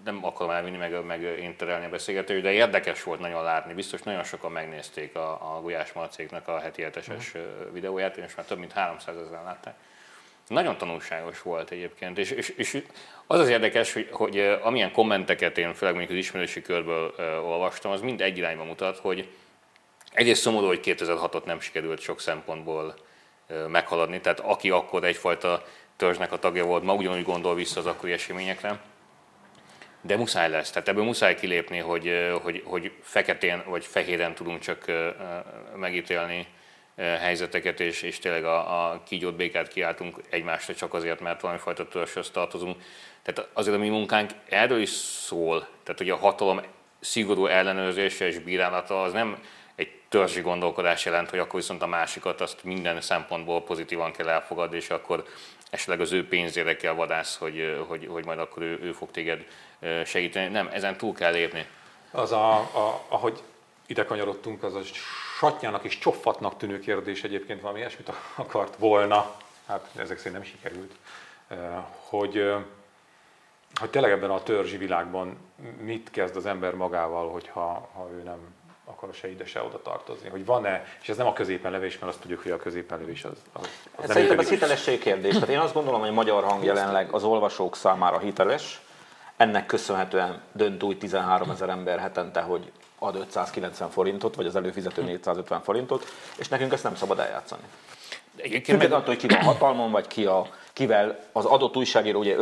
[0.04, 3.74] nem akarom elvinni, meg, meg én terelni a beszélgetést, de érdekes volt nagyon látni.
[3.74, 7.74] Biztos nagyon sokan megnézték a, a Gulyás Marcéknak a heti heteses mm.
[7.74, 9.76] videóját, és már több mint 300 ezeren látták.
[10.48, 12.84] Nagyon tanulságos volt egyébként, és, és, és
[13.28, 17.14] az az érdekes, hogy, hogy amilyen kommenteket én főleg mondjuk az ismerősi körből
[17.44, 19.28] olvastam, az mind egy irányba mutat, hogy
[20.12, 22.96] egyrészt szomorú, hogy 2006-ot nem sikerült sok szempontból
[23.68, 28.12] meghaladni, tehát aki akkor egyfajta törzsnek a tagja volt, ma ugyanúgy gondol vissza az akkori
[28.12, 28.80] eseményekre,
[30.02, 30.70] de muszáj lesz.
[30.72, 34.86] Tehát ebből muszáj kilépni, hogy, hogy, hogy feketén vagy fehéren tudunk csak
[35.76, 36.48] megítélni
[36.98, 41.88] helyzeteket, és, és tényleg a, a kígyót békát kiáltunk egymásra csak azért, mert valami fajta
[41.88, 42.82] törzshöz tartozunk.
[43.24, 46.62] Tehát azért a mi munkánk erről is szól, tehát hogy a hatalom
[47.00, 49.38] szigorú ellenőrzése és bírálata az nem
[49.76, 54.76] egy törzsi gondolkodás jelent, hogy akkor viszont a másikat azt minden szempontból pozitívan kell elfogadni,
[54.78, 55.24] és akkor
[55.70, 59.46] esetleg az ő pénzére kell vadász, hogy, hogy, hogy majd akkor ő, ő fog téged
[60.06, 60.48] segíteni.
[60.48, 61.66] Nem, ezen túl kell lépni.
[62.12, 63.42] Az, a, a, ahogy
[63.86, 64.82] ide kanyarodtunk, az a
[65.38, 69.36] satnyának és csoffatnak tűnő kérdés egyébként valami ilyesmit akart volna,
[69.68, 70.96] hát ezek szerint nem sikerült,
[72.10, 72.54] hogy,
[73.80, 75.38] hogy tényleg ebben a törzsi világban
[75.80, 80.30] mit kezd az ember magával, hogyha ha ő nem akar se ide, se oda tartozni.
[80.30, 83.24] Hogy van-e, és ez nem a középen levés, mert azt tudjuk, hogy a középen levés
[83.24, 85.34] az, az, az ez Szerintem ez hitelesség kérdés.
[85.34, 88.82] Tehát én azt gondolom, hogy a magyar hang jelenleg az olvasók számára hiteles,
[89.38, 95.04] ennek köszönhetően dönt úgy 13 ezer ember hetente, hogy ad 590 forintot, vagy az előfizető
[95.04, 96.06] 450 forintot,
[96.38, 97.62] és nekünk ezt nem szabad eljátszani.
[98.38, 98.92] Függetlenül meg...
[98.92, 102.36] attól, hogy ki van hatalmon, vagy ki a, kivel az adott újságíró, ugye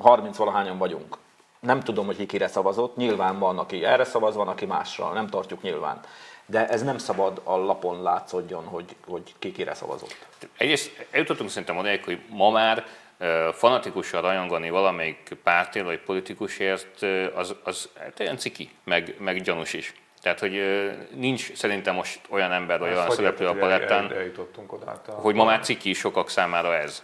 [0.00, 1.16] 30 valahányan vagyunk.
[1.60, 5.26] Nem tudom, hogy ki kire szavazott, nyilván van, aki erre szavaz, van, aki másra, nem
[5.26, 6.00] tartjuk nyilván.
[6.46, 10.16] De ez nem szabad a lapon látszódjon, hogy, hogy ki kire szavazott.
[10.56, 12.86] Egyrészt eljutottunk szerintem odáig, hogy ma már
[13.52, 17.02] fanatikusan rajongani valamelyik pártért vagy politikusért,
[17.34, 19.94] az, az hát olyan ciki, meg, meg gyanús is.
[20.22, 20.62] Tehát, hogy
[21.14, 24.12] nincs szerintem most olyan ember, vagy olyan szereplő a palettán,
[25.06, 27.02] hogy ma már ciki sokak számára ez.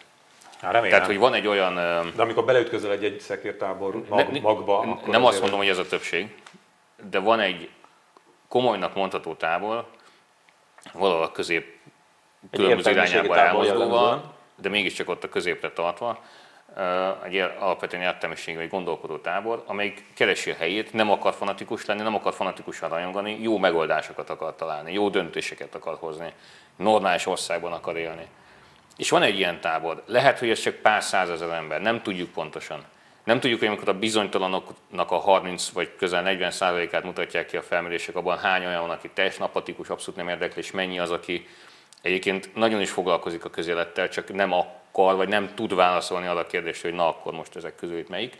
[0.61, 0.91] Hát remélem.
[0.91, 1.75] Tehát, hogy van egy olyan...
[2.17, 5.79] De amikor beleütközöl egy, egy szekértábor mag, ne, magba, akkor Nem azt mondom, hogy ez
[5.79, 6.35] a többség,
[7.11, 7.71] de van egy
[8.49, 9.87] komolynak mondható tábor,
[10.93, 11.75] valahol a közép
[12.51, 16.25] különböző irányába elmozdulva, de mégiscsak ott a középre tartva,
[17.25, 22.15] egy alapvetően értelmiségi vagy gondolkodó tábor, amelyik keresi a helyét, nem akar fanatikus lenni, nem
[22.15, 26.33] akar fanatikusan rajongani, jó megoldásokat akar találni, jó döntéseket akar hozni,
[26.77, 28.27] normális országban akar élni.
[28.97, 30.03] És van egy ilyen tábor.
[30.07, 32.85] Lehet, hogy ez csak pár százezer ember, nem tudjuk pontosan.
[33.25, 37.63] Nem tudjuk, hogy amikor a bizonytalanoknak a 30 vagy közel 40 százalékát mutatják ki a
[37.63, 41.47] felmérések, abban hány olyan van, aki teljesen apatikus, abszolút nem érdekli, és mennyi az, aki
[42.07, 46.47] egyébként nagyon is foglalkozik a közélettel, csak nem akar, vagy nem tud válaszolni arra a
[46.47, 48.39] kérdésre, hogy na akkor most ezek közül itt melyik.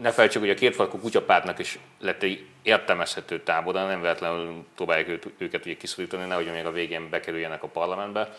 [0.00, 5.66] Ne felejtsük, hogy a kétfarkú kutyapártnak is lett egy értelmezhető tábora, nem véletlenül próbálják őket
[5.66, 8.36] ugye kiszorítani, nehogy még a végén bekerüljenek a parlamentbe.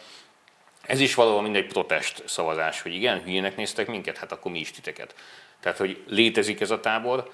[0.81, 4.71] Ez is valahol mindegy protest szavazás, hogy igen, hülyének néztek minket, hát akkor mi is
[4.71, 5.15] titeket.
[5.59, 7.31] Tehát, hogy létezik ez a tábor,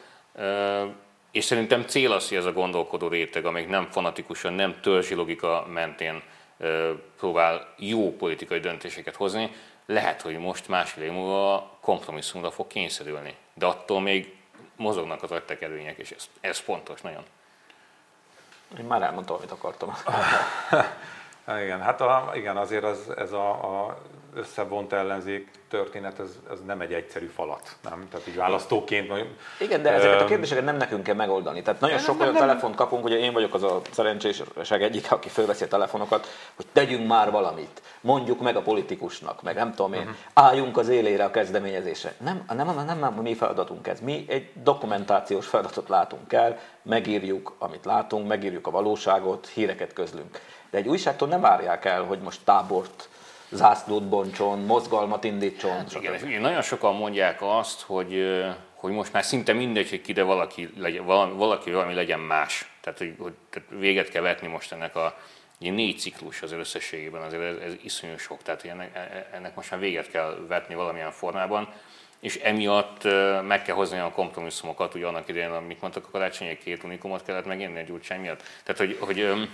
[1.32, 5.66] és szerintem cél az, hogy ez a gondolkodó réteg, amelyik nem fanatikusan, nem törzsi logika
[5.74, 6.22] mentén
[7.18, 9.52] próbál jó politikai döntéseket hozni,
[9.86, 13.36] lehet, hogy most másfél év múlva kompromisszumra fog kényszerülni.
[13.54, 14.36] De attól még
[14.76, 17.24] mozognak az agytekervények, és ez, ez fontos nagyon.
[18.80, 19.94] Én már elmondtam, amit akartam.
[21.64, 24.02] igen, hát a, igen, azért az, ez a, a
[24.36, 28.08] összevont ellenzék történet, ez, ez nem egy egyszerű falat, nem?
[28.12, 29.12] Tehát így választóként...
[29.60, 31.62] Igen, de ezeket a kérdéseket nem nekünk kell megoldani.
[31.62, 35.12] Tehát nagyon sok nem, olyan nem, telefont kapunk, hogy én vagyok az a szerencsések egyik,
[35.12, 39.94] aki fölveszi a telefonokat, hogy tegyünk már valamit, mondjuk meg a politikusnak, meg nem tudom
[39.94, 40.16] én, uh-huh.
[40.34, 42.14] álljunk az élére a kezdeményezésre.
[42.18, 44.00] Nem, nem, nem, nem, nem mi feladatunk ez.
[44.00, 50.40] Mi egy dokumentációs feladatot látunk el, megírjuk, amit látunk, megírjuk a valóságot, híreket közlünk.
[50.70, 53.10] De egy újságtól nem várják el, hogy most tábort
[53.52, 55.72] zászlót bontson, mozgalmat indítson.
[55.72, 58.42] Hát igen, nagyon sokan mondják azt, hogy,
[58.74, 62.72] hogy most már szinte mindegy, hogy ki, de valaki, legyen, valami, valaki valami legyen más.
[62.82, 65.18] Tehát, hogy, hogy tehát véget kell vetni most ennek a
[65.62, 69.72] egy négy ciklus az összességében, azért ez, ez iszonyú sok, tehát ennek, e, ennek most
[69.72, 71.70] már véget kell vetni valamilyen formában,
[72.20, 73.04] és emiatt
[73.48, 77.24] meg kell hozni a kompromisszumokat, ugye annak idején, amit mondtak a karácsony, egy két unikumot
[77.24, 78.44] kellett megérni a gyurcsány miatt.
[78.64, 79.50] Tehát, hogy, hogy,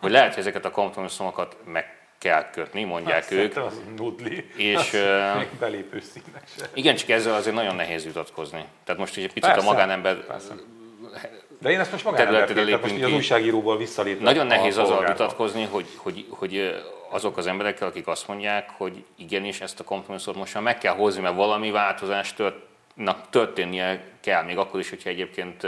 [0.00, 3.56] hogy lehet, hogy ezeket a kompromisszumokat meg kell kötni, mondják hát, ők.
[3.56, 4.50] Az nudli.
[4.56, 4.90] És,
[5.36, 6.42] még belépő színek
[6.74, 8.64] Igen, csak ezzel azért nagyon nehéz vitatkozni.
[8.84, 10.54] Tehát most egy picit persze, a magánember persze.
[11.60, 14.24] De én ezt most magánemberként, tehát most az újságíróból visszalépve.
[14.24, 19.60] Nagyon nehéz azzal vitatkozni, hogy, hogy, hogy azok az emberekkel, akik azt mondják, hogy igenis
[19.60, 22.56] ezt a kompromisszumot most már meg kell hozni, mert valami változást tört,
[23.30, 25.66] történnie kell, még akkor is, hogyha egyébként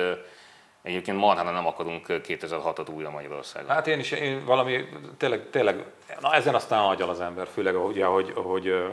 [0.87, 3.71] Egyébként marhára nem akarunk 2006-at újra Magyarországon.
[3.71, 5.85] Hát én is, én valami, tényleg, tényleg
[6.21, 8.93] na ezen aztán agyal az ember, főleg ugye, hogy, hogy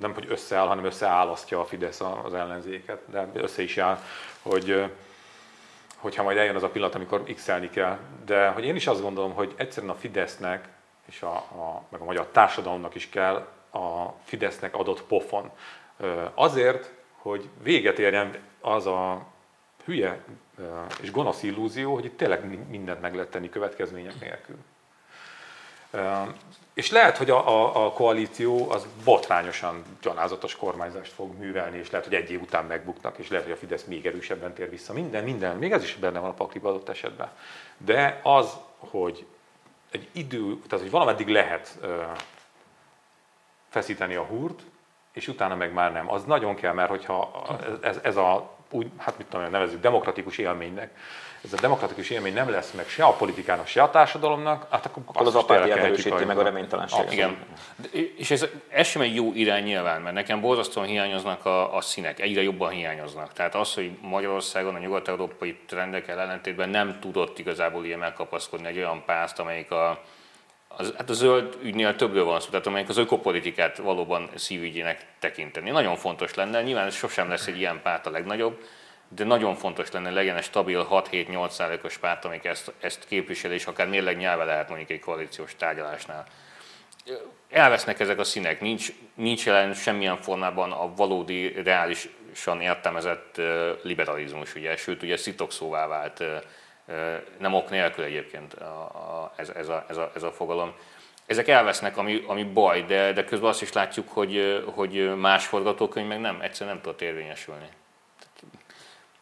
[0.00, 3.98] nem hogy összeáll, hanem összeálasztja a Fidesz az ellenzéket, de össze is áll,
[4.42, 4.84] hogy
[5.96, 7.98] hogyha majd eljön az a pillanat, amikor x kell.
[8.24, 10.68] De hogy én is azt gondolom, hogy egyszerűen a Fidesznek
[11.06, 13.34] és a, a, meg a magyar társadalomnak is kell
[13.72, 15.50] a Fidesznek adott pofon.
[16.34, 19.26] Azért, hogy véget érjen az a
[19.84, 20.24] hülye
[21.02, 24.56] és gonosz illúzió, hogy itt tényleg mindent meg lehet tenni következmények nélkül.
[26.74, 32.06] És lehet, hogy a, a, a koalíció az botrányosan gyalázatos kormányzást fog művelni, és lehet,
[32.06, 34.92] hogy egy év után megbuknak, és lehet, hogy a Fidesz még erősebben tér vissza.
[34.92, 37.30] Minden, minden, még ez is benne van a pakliba adott esetben.
[37.76, 39.26] De az, hogy
[39.90, 41.78] egy idő, tehát hogy valameddig lehet
[43.68, 44.62] feszíteni a húrt,
[45.12, 46.10] és utána meg már nem.
[46.10, 47.46] Az nagyon kell, mert hogyha
[47.82, 50.90] ez, ez a úgy, hát mit tudom, nevezzük demokratikus élménynek,
[51.46, 55.02] ez a demokratikus élmény nem lesz meg se a politikának, se a társadalomnak, hát akkor,
[55.06, 57.12] akkor az apátiát erősíti meg a reménytelenséget.
[57.12, 57.36] Igen.
[58.16, 62.20] És ez, ez sem egy jó irány nyilván, mert nekem borzasztóan hiányoznak a, a színek,
[62.20, 63.32] egyre jobban hiányoznak.
[63.32, 69.02] Tehát az, hogy Magyarországon a nyugat-európai trendekkel ellentétben nem tudott igazából ilyen megkapaszkodni egy olyan
[69.04, 70.02] párt, amelyik a,
[70.76, 75.70] az, hát a zöld ügynél többről van szó, tehát amelyik az ökopolitikát valóban szívügyének tekinteni.
[75.70, 78.64] Nagyon fontos lenne, nyilván ez sosem lesz egy ilyen párt a legnagyobb,
[79.08, 83.66] de nagyon fontos lenne, legyen egy stabil 6-7-8 százalékos párt, amik ezt, ezt képvisel, és
[83.66, 86.26] akár mérleg nyelve lehet mondjuk egy koalíciós tárgyalásnál.
[87.50, 93.40] Elvesznek ezek a színek, nincs, nincs jelen semmilyen formában a valódi, reálisan értelmezett
[93.82, 96.24] liberalizmus, ugye, sőt, ugye szitokszóvá vált,
[97.38, 100.74] nem ok nélkül egyébként a, a, ez, ez, a, ez, a, ez a fogalom
[101.26, 106.06] ezek elvesznek, ami, ami baj, de, de közben azt is látjuk, hogy, hogy más forgatókönyv
[106.06, 107.68] meg nem, egyszerűen nem tudott érvényesülni.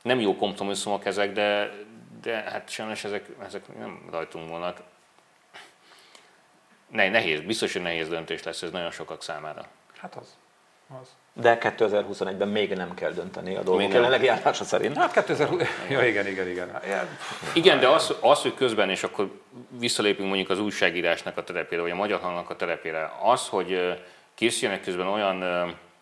[0.03, 1.73] Nem jó kompromisszumok ezek, de,
[2.21, 4.81] de hát sajnos ezek, ezek nem rajtunk vannak.
[6.89, 9.67] Ne, nehéz, biztos, hogy nehéz döntés lesz ez nagyon sokak számára.
[9.97, 10.37] Hát az.
[11.01, 11.09] az.
[11.37, 14.97] De 2021-ben még nem kell dönteni a dolgok jelenlegi állása szerint.
[14.97, 16.81] Hát 2020, ja igen, igen, igen.
[17.55, 19.41] Igen, de az, az, hogy közben, és akkor
[19.79, 23.99] visszalépünk mondjuk az újságírásnak a terepére, vagy a magyar hangnak a terepére, az, hogy
[24.35, 25.45] készüljenek közben olyan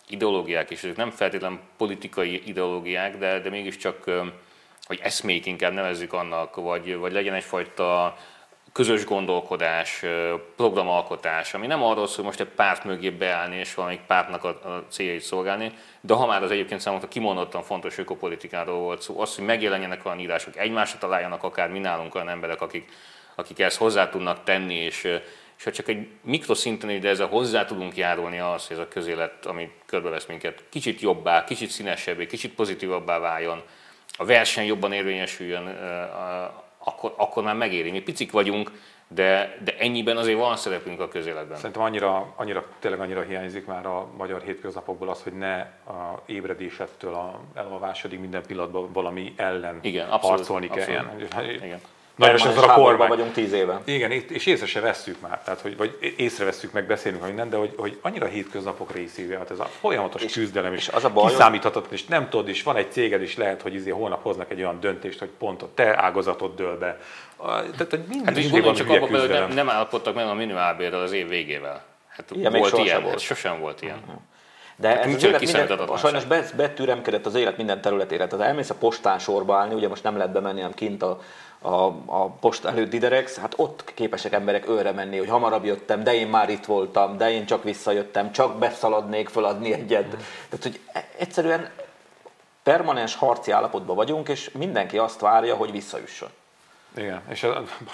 [0.09, 4.11] ideológiák, és ezek nem feltétlenül politikai ideológiák, de, de mégiscsak,
[4.85, 8.17] hogy eszmék inkább nevezzük annak, vagy, vagy legyen egyfajta
[8.73, 10.05] közös gondolkodás,
[10.57, 14.85] programalkotás, ami nem arról szól, hogy most egy párt mögé beállni és valamelyik pártnak a,
[14.89, 19.45] céljait szolgálni, de ha már az egyébként számomra kimondottan fontos ökopolitikáról volt szó, az, hogy
[19.45, 22.93] megjelenjenek olyan írások, egymásra találjanak akár mi nálunk olyan emberek, akik,
[23.35, 25.05] akik ezt hozzá tudnak tenni, és,
[25.59, 29.47] és ha csak egy mikroszinten, de ezzel hozzá tudunk járulni az, hogy ez a közélet,
[29.47, 33.63] ami körbevesz minket, kicsit jobbá, kicsit színesebbé, kicsit pozitívabbá váljon,
[34.17, 35.67] a verseny jobban érvényesüljön,
[36.85, 37.91] akkor, akkor már megéri.
[37.91, 38.71] Mi picik vagyunk,
[39.09, 41.57] de, de ennyiben azért van szerepünk a közéletben.
[41.57, 47.15] Szerintem annyira, annyira, tényleg annyira hiányzik már a magyar hétköznapokból az, hogy ne a ébredésettől
[47.15, 51.11] a elolvásodig minden pillanatban valami ellen Igen, abszolút, harcolni kelljen.
[51.63, 51.81] Igen.
[52.17, 53.09] Nagyon sokszor a kormány.
[53.09, 53.81] vagyunk tíz éve.
[53.85, 57.75] Igen, és észre se vesszük már, tehát, hogy, vagy észrevesszük meg, beszélünk minden, de hogy,
[57.77, 61.93] hogy annyira hétköznapok részévé, hát ez a folyamatos és, küzdelem, és, az a baj, kiszámíthatatlan,
[61.93, 64.81] és nem tudod, és van egy céged, és lehet, hogy izé holnap hoznak egy olyan
[64.81, 67.01] döntést, hogy pont a te ágazatod dől be.
[67.47, 71.01] Tehát, hogy mindig, hát mindig van csak abban, hogy nem, nem állapodtak meg a minimálbérrel
[71.01, 71.85] az év végével.
[72.09, 73.13] Hát ilyen volt ilyen, volt.
[73.13, 73.99] Hát sosem volt ilyen.
[73.99, 74.21] Uh-huh.
[74.77, 76.25] De hát ez az élet minden, sajnos
[76.57, 78.27] betűremkedett az élet minden területére.
[78.27, 81.21] Tehát elmész a postán sorba állni, ugye most nem lehet bemenni, hanem kint a,
[81.63, 86.15] a, a post előtt diderex, hát ott képesek emberek őre menni, hogy hamarabb jöttem, de
[86.15, 90.07] én már itt voltam, de én csak visszajöttem, csak beszaladnék feladni egyet.
[90.07, 90.19] Mm.
[90.49, 91.71] Tehát, hogy e- egyszerűen
[92.63, 96.29] permanens harci állapotban vagyunk, és mindenki azt várja, hogy visszajusson.
[96.97, 97.41] Igen, és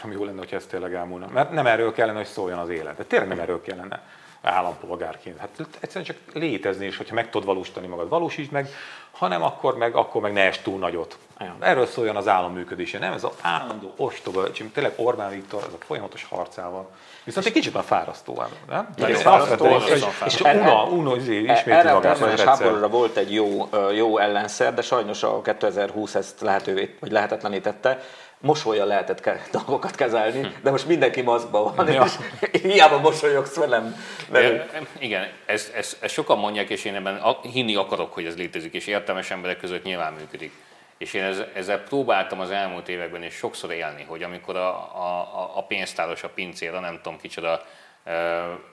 [0.00, 1.26] valami jó lenne, hogy ez tényleg elmúlna.
[1.32, 2.96] Mert nem erről kellene, hogy szóljon az élet.
[2.96, 4.02] De tényleg nem erről kellene
[4.42, 5.38] állampolgárként.
[5.38, 8.68] Hát egyszerűen csak létezni, és hogyha meg tudod valósítani magad, valósítsd meg,
[9.10, 11.18] hanem akkor meg, akkor meg ne es túl nagyot.
[11.58, 15.84] Erről szóljon az állam működése, nem ez az állandó ostoba, tényleg Orbán Viktor, ez a
[15.84, 16.90] folyamatos harcával.
[17.24, 18.88] Viszont egy kicsit már fárasztó, nem?
[18.96, 24.18] Nagyon fárasztó, és, és, és una, una, ismétli erre a háborúra volt egy jó, jó
[24.18, 28.00] ellenszer, de sajnos a 2020 ezt lehetővé, vagy lehetetlenítette
[28.40, 32.04] mosolya lehetett ke- dolgokat kezelni, de most mindenki maszkban van, ja.
[32.50, 33.96] és hiába mosolyogsz velem.
[34.30, 34.76] Mert...
[34.98, 38.86] Igen, ezt, ezt, ezt sokan mondják, és én ebben hinni akarok, hogy ez létezik, és
[38.86, 40.52] értelmes emberek között nyilván működik.
[40.98, 45.62] És én ezzel próbáltam az elmúlt években is sokszor élni, hogy amikor a, a, a
[45.62, 47.62] pénztáros, a pincér, nem tudom kicsoda,
[48.06, 48.12] uh,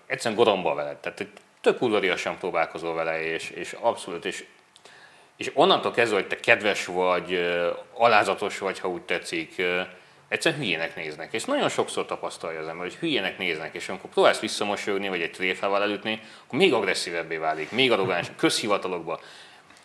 [0.07, 0.97] egyszerűen goromba veled.
[0.97, 1.25] Tehát
[1.61, 4.45] tök udvariasan próbálkozol vele, és, és abszolút, és
[5.37, 7.51] és onnantól kezdve, hogy te kedves vagy,
[7.93, 9.61] alázatos vagy, ha úgy tetszik,
[10.27, 11.33] egyszerűen hülyének néznek.
[11.33, 15.31] És nagyon sokszor tapasztalja az ember, hogy hülyének néznek, és amikor próbálsz visszamosolyogni, vagy egy
[15.31, 19.19] tréfával elütni, akkor még agresszívebbé válik, még arrogáns, közhivatalokba.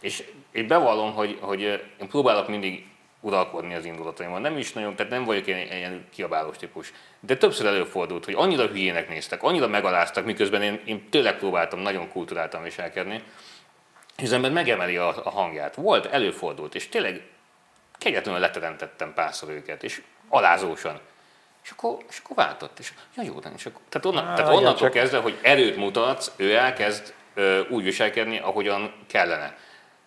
[0.00, 1.60] És én bevallom, hogy, hogy
[2.00, 2.84] én próbálok mindig
[3.20, 4.40] uralkodni az indulataimmal.
[4.40, 6.92] Nem is nagyon, tehát nem vagyok ilyen, ilyen kiabálós típus.
[7.20, 12.08] De többször előfordult, hogy annyira hülyének néztek, annyira megaláztak, miközben én, én tényleg próbáltam nagyon
[12.08, 13.22] kulturáltan viselkedni,
[14.20, 15.74] és az ember megemeli a, a hangját.
[15.74, 17.22] Volt, előfordult, és tényleg
[17.98, 21.00] kegyetlenül leteremtettem párszor őket, és alázósan.
[21.64, 24.74] És akkor, és akkor váltott, és ja, jó, és akkor, tehát, onnan, Á, tehát onnantól
[24.74, 24.92] csak...
[24.92, 29.56] kezdve, hogy erőt mutatsz, ő elkezd ö, úgy viselkedni, ahogyan kellene.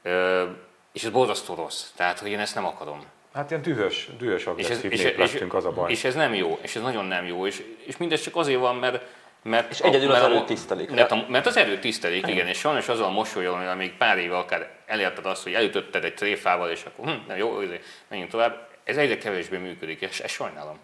[0.02, 0.44] Ö,
[0.92, 1.84] és ez borzasztó rossz.
[1.96, 3.04] Tehát, hogy én ezt nem akarom.
[3.34, 5.92] Hát ilyen dühös, dühös agresszív és ez, és, és, az a baj.
[5.92, 8.76] És ez nem jó, és ez nagyon nem jó, és, és mindez csak azért van,
[8.76, 9.04] mert
[9.44, 10.90] mert és egyedül a, az erőt tisztelik.
[10.90, 14.18] Mert, a, mert az erőt tisztelik, igen, és sajnos azzal a mosolyol, hogy még pár
[14.18, 17.60] éve akár elérted azt, hogy elütötted egy tréfával, és akkor hm, na jó,
[18.08, 20.78] menjünk tovább, ez egyre kevésbé működik, és ezt sajnálom.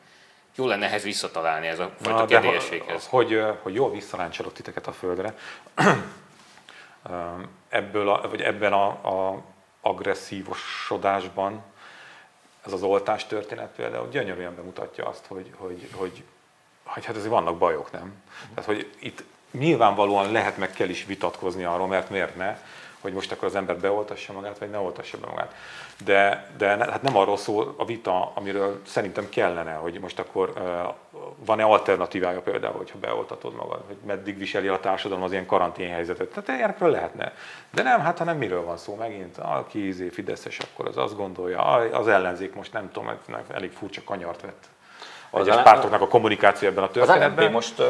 [0.55, 3.07] Jó lenne ehhez visszatalálni ez a fajta kedélyességhez.
[3.07, 5.33] Hogy, hogy jól visszaráncsolott titeket a földre,
[7.69, 9.43] ebből a, vagy ebben a, a
[9.81, 11.63] agresszívosodásban
[12.65, 16.23] ez az oltás történet például gyönyörűen bemutatja azt, hogy, hogy, hogy
[16.93, 18.13] hogy hát azért vannak bajok, nem?
[18.53, 22.57] Tehát, hogy itt nyilvánvalóan lehet meg kell is vitatkozni arról, mert miért ne,
[23.01, 25.53] hogy most akkor az ember beoltassa magát, vagy ne oltassa be magát.
[26.03, 30.53] De, de hát nem arról szól a vita, amiről szerintem kellene, hogy most akkor
[31.45, 36.29] van-e alternatívája például, hogyha beoltatod magad, hogy meddig viseli a társadalom az ilyen karanténhelyzetet.
[36.29, 37.33] Tehát ilyenekről lehetne.
[37.71, 39.37] De nem, hát hanem miről van szó megint?
[39.37, 41.61] Aki izé Fideszes, akkor az azt gondolja,
[41.91, 43.11] az ellenzék most nem tudom,
[43.47, 44.67] elég furcsa kanyart vett
[45.29, 47.45] az egyes pártoknak a kommunikáció ebben a történetben.
[47.45, 47.81] Az most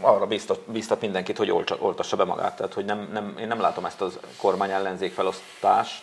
[0.00, 3.84] arra bíztat, bíztat mindenkit, hogy oltassa be magát, tehát hogy nem, nem, én nem látom
[3.84, 6.02] ezt a kormány ellenzék felosztást.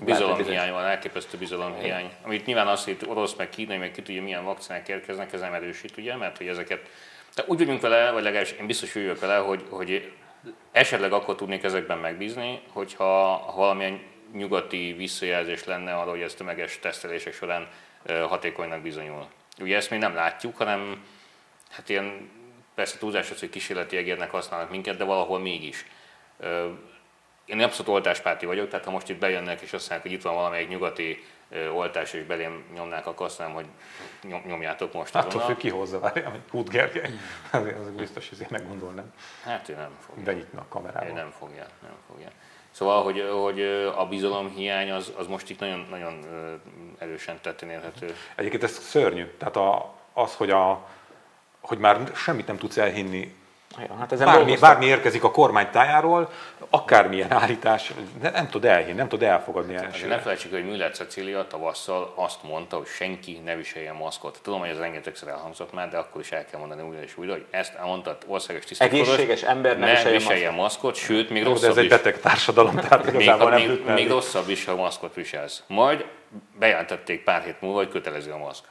[0.00, 2.10] Bizalomhiány van, elképesztő bizalomhiány.
[2.22, 5.54] Amit nyilván azt, hogy orosz, meg kínai, meg ki tudja, milyen vakcinák érkeznek, ez nem
[5.54, 6.80] erősít, ugye, mert hogy ezeket.
[7.34, 10.12] De úgy vagyunk vele, vagy legalábbis én biztos vagyok vele, hogy, hogy
[10.72, 14.00] esetleg akkor tudnék ezekben megbízni, hogyha valamilyen
[14.32, 17.68] nyugati visszajelzés lenne arra, hogy ez tömeges tesztelések során
[18.28, 19.26] hatékonynak bizonyul.
[19.58, 21.04] Ugye ezt még nem látjuk, hanem
[21.70, 22.30] hát ilyen
[22.74, 25.86] persze túlzás az, hogy kísérleti egérnek használnak minket, de valahol mégis.
[27.44, 30.34] Én abszolút oltáspárti vagyok, tehát ha most itt bejönnek és azt mondják, hogy itt van
[30.34, 31.24] valamelyik nyugati
[31.72, 33.66] oltás, és belém nyomnák, akkor azt mondom, hogy
[34.46, 35.14] nyomjátok most.
[35.14, 37.10] Attól függ ki hozza, várjál, hogy Hút Gergely.
[37.52, 39.12] Az biztos, hogy meggondolnám.
[39.44, 40.22] Hát ő nem fogja.
[40.22, 41.08] Benyitna a kamerával.
[41.08, 42.28] Ő nem fogja, nem fogja.
[42.74, 43.60] Szóval, hogy, hogy
[43.96, 46.24] a bizalomhiány az, az most itt nagyon, nagyon
[46.98, 48.14] erősen tetten érhető.
[48.34, 49.24] Egyébként ez szörnyű.
[49.38, 50.88] Tehát a, az, hogy, a,
[51.60, 53.34] hogy már semmit nem tudsz elhinni
[53.78, 56.30] Ja, hát ezen bármi, bármi érkezik a kormány tájáról,
[56.70, 60.08] akármilyen állítás, nem, nem tud elhinni, nem tud elfogadni hát, el.
[60.08, 64.38] Ne felejtsük, hogy Müller Cecília tavasszal azt mondta, hogy senki ne viseljen maszkot.
[64.42, 67.32] Tudom, hogy ez rengetegszer elhangzott már, de akkor is el kell mondani újra és újra,
[67.32, 69.02] hogy ezt mondta országos tisztviselő.
[69.02, 73.12] Egészséges ember ne, ne viseljen, viseljen maszkot, sőt, még rosszabb ez egy beteg társadalom, tehát
[73.12, 75.62] még, nem még, még rosszabb is, ha maszkot viselsz.
[75.66, 76.06] Majd
[76.58, 78.64] bejelentették pár hét múlva, hogy kötelező a maszk.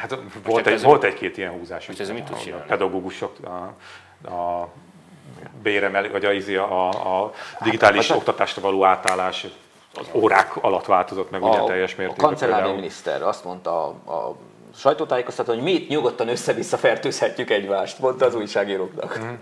[0.00, 1.86] Hát volt, egy, volt egy-két ilyen húzás.
[1.86, 2.64] Most ez mit tud csinálni?
[2.64, 4.68] A pedagógusok, a, a
[5.62, 7.32] béremel, vagy a, izé, a, a
[7.64, 9.46] digitális hát, oktatásra való átállás
[9.94, 12.24] az órák alatt változott meg ugye teljes mértékben.
[12.24, 14.36] A kancellári miniszter azt mondta a, a
[14.74, 19.18] sajtótájékoztató, hogy mi itt nyugodtan össze-vissza fertőzhetjük egymást, mondta az újságíróknak.
[19.18, 19.32] Mm.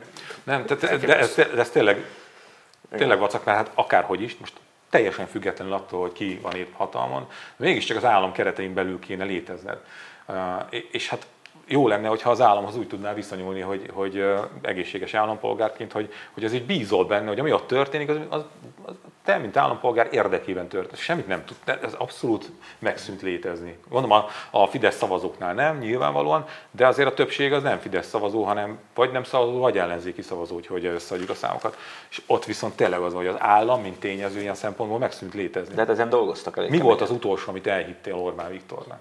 [0.42, 2.04] Nem, tehát, de ez, de ez tényleg,
[2.96, 4.52] tényleg vacak, mert hát akárhogy is, most
[4.90, 9.78] teljesen függetlenül attól, hogy ki van épp hatalmon, mégiscsak az állam keretein belül kéne létezned.
[10.90, 11.26] És hát
[11.68, 14.24] jó lenne, hogyha az államhoz úgy tudná viszonyulni, hogy, hogy
[14.60, 18.42] egészséges állampolgárként, hogy, hogy az így bízol benne, hogy ami ott történik, az, az,
[18.84, 21.00] az te, mint állampolgár érdekében történik.
[21.00, 23.78] Semmit nem tud, ez abszolút megszűnt létezni.
[23.88, 28.42] Gondolom a, a Fidesz szavazóknál nem, nyilvánvalóan, de azért a többség az nem Fidesz szavazó,
[28.42, 31.76] hanem vagy nem szavazó, vagy ellenzéki szavazó, hogy összeadjuk a számokat.
[32.10, 35.74] És ott viszont tényleg az, hogy az állam, mint tényező ilyen szempontból megszűnt létezni.
[35.74, 36.70] De hát ezen dolgoztak elég.
[36.70, 38.98] Mi volt az utolsó, amit elhittél Orbán Viktornak?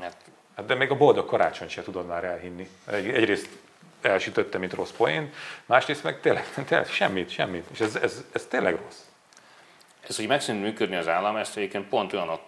[0.00, 0.16] Hát
[0.56, 2.68] Hát de még a boldog karácsony sem tudod már elhinni.
[2.86, 3.48] Egy, egyrészt
[4.00, 5.32] elsütötte, mint rossz poén,
[5.66, 7.66] másrészt meg tényleg, tényleg semmit, semmit.
[7.72, 8.98] És ez, ez, ez tényleg rossz.
[10.08, 12.40] Ez, hogy megszűnt működni az állam, ezt egyébként pont olyanok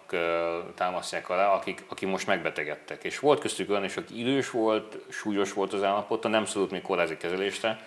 [0.75, 3.03] támasztják alá, akik, akik most megbetegedtek.
[3.03, 6.81] És volt köztük olyan is, aki idős volt, súlyos volt az állapota, nem szólott még
[6.81, 7.79] kórházi kezelésre,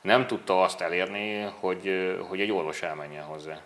[0.00, 3.60] nem tudta azt elérni, hogy, hogy egy orvos elmenjen hozzá.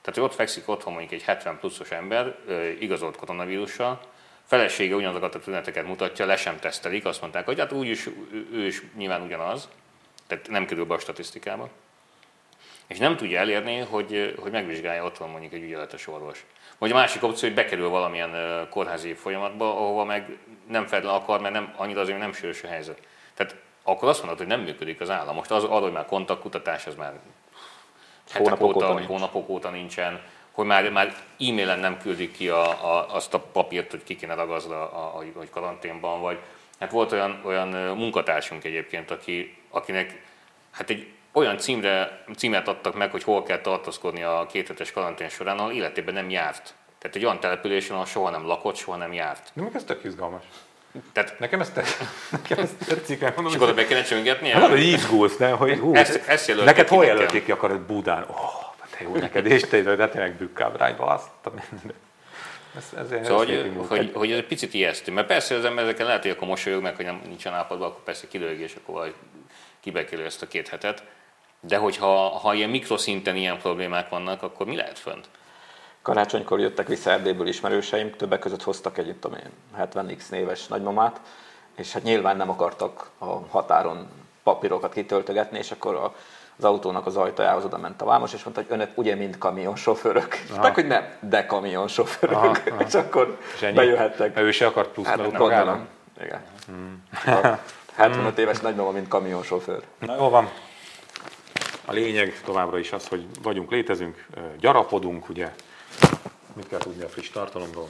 [0.00, 2.38] Tehát, hogy ott fekszik otthon mondjuk egy 70 pluszos ember,
[2.78, 4.00] igazolt koronavírussal,
[4.50, 8.08] felesége ugyanazokat a tüneteket mutatja, le sem tesztelik, azt mondták, hogy hát úgyis
[8.52, 9.68] ő is nyilván ugyanaz,
[10.26, 11.68] tehát nem kerül be a statisztikába.
[12.86, 16.44] És nem tudja elérni, hogy, hogy megvizsgálja ott van mondjuk egy ügyeletes orvos.
[16.78, 20.38] Vagy a másik opció, hogy bekerül valamilyen kórházi folyamatba, ahova meg
[20.68, 23.06] nem feltétlenül akar, mert nem, annyira azért nem sűrűs a helyzet.
[23.34, 25.34] Tehát akkor azt mondod, hogy nem működik az állam.
[25.34, 27.12] Most az, arra, hogy már kontaktkutatás, az már
[28.32, 30.20] hónapok óta, óta, vagy hónapok óta nincsen
[30.52, 34.34] hogy már, már e-mailen nem küldik ki a, a, azt a papírt, hogy ki kéne
[34.34, 36.38] ragazva, a, a, hogy karanténban vagy.
[36.80, 40.22] Hát volt olyan, olyan munkatársunk egyébként, aki, akinek
[40.70, 45.58] hát egy olyan címre, címet adtak meg, hogy hol kell tartózkodni a kéthetes karantén során,
[45.58, 46.74] ahol életében nem járt.
[46.98, 49.50] Tehát egy olyan településen, ahol soha nem lakott, soha nem járt.
[49.52, 50.42] De meg ez tök izgalmas.
[51.12, 52.06] Tehát nekem ez, tetszik.
[52.30, 53.20] nekem ez tetszik.
[53.20, 54.50] Mondom, és akkor be kéne csöngetni?
[54.50, 55.56] Hát, hogy izgulsz, nem?
[55.56, 58.24] Hogy, hú, ezt, ezt neked hol jelölték ki akarod Budán?
[58.28, 58.69] Oh,
[59.00, 61.28] jó neked, és te de tényleg bükkábrányba azt.
[62.76, 65.12] Ez, ez, szóval, hogy, hogy, hogy, ez egy picit ijesztő.
[65.12, 68.02] Mert persze az ember ezeken lehet, hogy akkor mosolyog meg, hogy nem nincsen állapotban, akkor
[68.02, 69.14] persze kilőg, és akkor vagy
[69.80, 71.04] kibekélő ezt a két hetet.
[71.60, 75.28] De hogyha ha ilyen mikroszinten ilyen problémák vannak, akkor mi lehet fönt?
[76.02, 81.20] Karácsonykor jöttek vissza Erdélyből ismerőseim, többek között hoztak egy, tudom én, 70x néves nagymamát,
[81.76, 84.08] és hát nyilván nem akartak a határon
[84.42, 86.14] papírokat kitöltögetni, és akkor a
[86.60, 90.36] az autónak az ajtajához oda ment a vámos, és mondta, hogy önök ugye mind kamionsofőrök.
[90.56, 90.72] Aha.
[90.72, 92.36] hogy nem, de kamionsofőrök.
[92.36, 92.84] Aha, aha.
[92.86, 94.38] és akkor és bejöhettek.
[94.38, 95.86] Ő se akart plusz hát, gondolom.
[96.22, 96.40] Igen.
[96.66, 97.04] Hmm.
[97.94, 99.82] 75 éves nagymama, mint kamionsofőr.
[99.98, 100.50] Na jó van.
[101.84, 104.26] A lényeg továbbra is az, hogy vagyunk, létezünk,
[104.58, 105.52] gyarapodunk, ugye.
[106.52, 107.88] Mit kell tudni a friss tartalomról?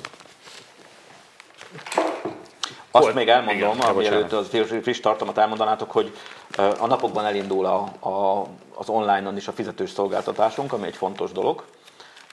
[2.90, 3.12] Azt Hol?
[3.12, 6.16] még elmondom, Igen, mielőtt az friss tartalmat elmondanátok, hogy
[6.56, 11.64] a napokban elindul a, a, az online-on is a fizetős szolgáltatásunk, ami egy fontos dolog.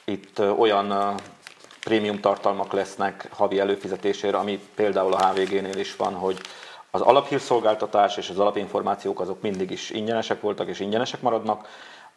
[0.06, 1.16] Itt olyan
[1.80, 6.40] prémium tartalmak lesznek havi előfizetésére, ami például a HVG-nél is van, hogy
[6.92, 11.68] az alaphírszolgáltatás és az alapinformációk azok mindig is ingyenesek voltak és ingyenesek maradnak.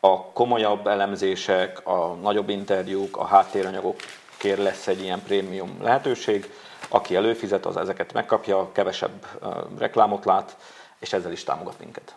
[0.01, 6.53] A komolyabb elemzések, a nagyobb interjúk, a háttéranyagokért lesz egy ilyen prémium lehetőség.
[6.89, 9.27] Aki előfizet, az ezeket megkapja, kevesebb
[9.79, 10.57] reklámot lát,
[11.01, 12.15] és ezzel is támogat minket.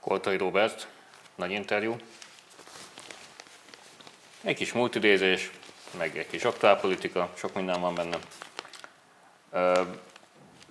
[0.00, 0.86] Koltai Robert,
[1.34, 1.96] nagy interjú.
[4.42, 5.50] Egy kis multidézés,
[5.98, 8.18] meg egy kis aktuálpolitika, sok minden van benne.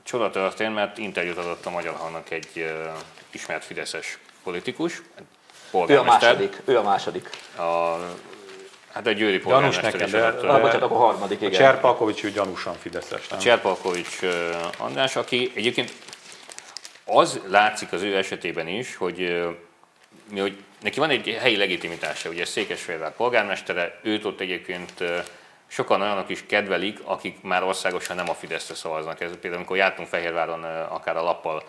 [0.04, 2.74] Csoda történt, mert interjút adott a Magyar Hangnak egy
[3.30, 5.02] ismert fideszes politikus,
[5.88, 6.62] ő a második.
[6.66, 7.30] Ő a második.
[7.56, 7.98] A,
[8.92, 11.54] hát egy győri polgármester nekem, de, de, bocsánat, akkor harmadik, igen.
[11.54, 13.40] A Cserpalkovics ő gyanúsan fideszes, nem?
[13.40, 14.20] A Cserpalkovics
[14.78, 15.92] András, aki egyébként
[17.06, 19.46] az látszik az ő esetében is, hogy,
[20.38, 25.04] hogy neki van egy helyi legitimitása, ugye Székesfehérvár polgármestere, őt ott egyébként
[25.68, 29.22] sokan olyanok is kedvelik, akik már országosan nem a Fideszre szavaznak.
[29.22, 31.64] Ez például, amikor jártunk Fehérváron akár a lappal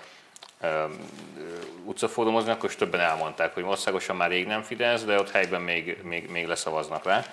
[1.85, 5.97] utcafórumozni, akkor is többen elmondták, hogy országosan már rég nem Fidesz, de ott helyben még,
[6.03, 7.25] még, még leszavaznak rá.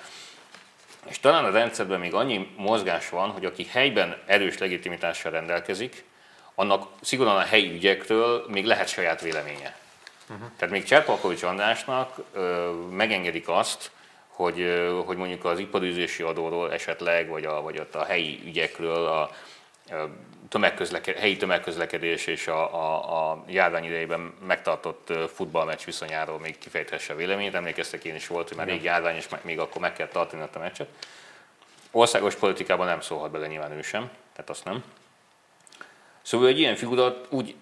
[1.08, 6.04] És talán a rendszerben még annyi mozgás van, hogy aki helyben erős legitimitással rendelkezik,
[6.60, 9.78] annak szigorúan a helyi ügyekről még lehet saját véleménye.
[10.30, 10.48] Uh-huh.
[10.58, 13.92] Tehát még Cserpalkovics Andrásnak ö, megengedik azt,
[14.28, 19.32] hogy, hogy mondjuk az iparűzési adóról esetleg, vagy a, vagy ott a helyi ügyekről, a,
[20.50, 27.16] tömegközleked, helyi tömegközlekedés és a, a, a járvány idejében megtartott futballmeccs viszonyáról még kifejthesse a
[27.16, 27.54] véleményét.
[27.54, 30.60] Emlékeztek én is volt, hogy már rég járvány, és még akkor meg kell tartani a
[30.60, 30.88] meccset.
[31.92, 34.84] Országos politikában nem szólhat bele nyilván ő sem, tehát azt nem.
[36.30, 37.56] Szóval egy ilyen figura úgy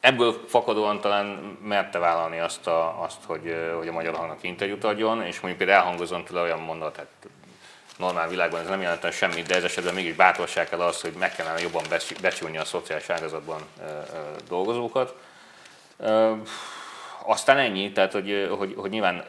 [0.00, 1.26] ebből fakadóan talán
[1.62, 5.78] merte vállalni azt, a, azt hogy, hogy a Magyar Hangnak interjút adjon, és mondjuk például
[5.84, 7.06] elhangozom tőle olyan mondat, hát
[7.96, 11.34] normál világban ez nem jelent semmit, de ez esetben mégis bátorság kell az, hogy meg
[11.34, 11.84] kellene jobban
[12.20, 13.60] becsülni a szociális ágazatban
[14.48, 15.14] dolgozókat.
[17.24, 19.24] Aztán ennyi, tehát hogy, hogy, hogy nyilván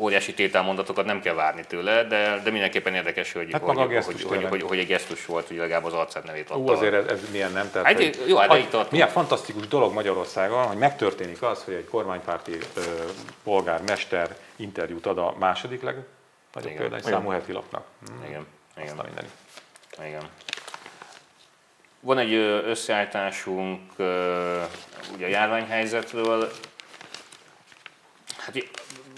[0.00, 4.22] óriási tételmondatokat nem kell várni tőle, de, de mindenképpen érdekes, hogy, hát hogy, hogy, hogy,
[4.22, 6.62] hogy, hogy, hogy, egy gesztus volt, hogy legalább az arcát nevét adta.
[6.62, 7.70] Ú, azért ez, ez milyen nem?
[7.70, 11.88] Tehát, hát, hogy, jó, hát hogy, milyen fantasztikus dolog Magyarországon, hogy megtörténik az, hogy egy
[11.88, 12.80] kormánypárti ö,
[13.44, 17.84] polgármester interjút ad a második legnagyobb példányszámú heti lapnak.
[18.06, 18.24] Hmm.
[18.28, 18.46] Igen.
[18.76, 18.88] Igen.
[18.88, 19.30] Aztán mindenit.
[20.06, 20.22] Igen.
[22.00, 22.34] Van egy
[22.64, 23.80] összeállításunk
[25.14, 26.50] ugye a járványhelyzetről.
[28.38, 28.56] Hát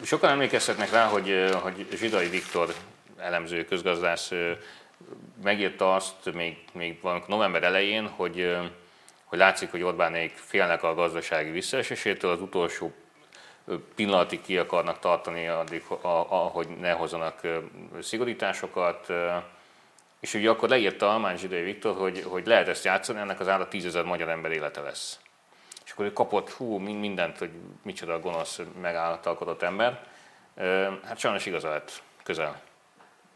[0.04, 2.74] sokan emlékezhetnek rá, hogy, hogy Zsidai Viktor
[3.18, 4.32] elemző közgazdász
[5.42, 8.56] megírta azt még, még november elején, hogy,
[9.24, 12.92] hogy látszik, hogy Orbánék félnek a gazdasági visszaesésétől, az utolsó
[13.94, 15.82] pillanatig ki akarnak tartani, addig,
[16.28, 17.40] ahogy ne hozzanak
[18.00, 19.12] szigorításokat.
[20.20, 23.68] És ugye akkor leírta Almány Zsidai Viktor, hogy, hogy lehet ezt játszani, ennek az ára
[23.68, 25.18] tízezer magyar ember élete lesz
[25.92, 27.50] és akkor ő kapott hú, mindent, hogy
[27.82, 30.06] micsoda gonosz megálltalkodott ember.
[31.04, 32.60] Hát sajnos igaza lett közel.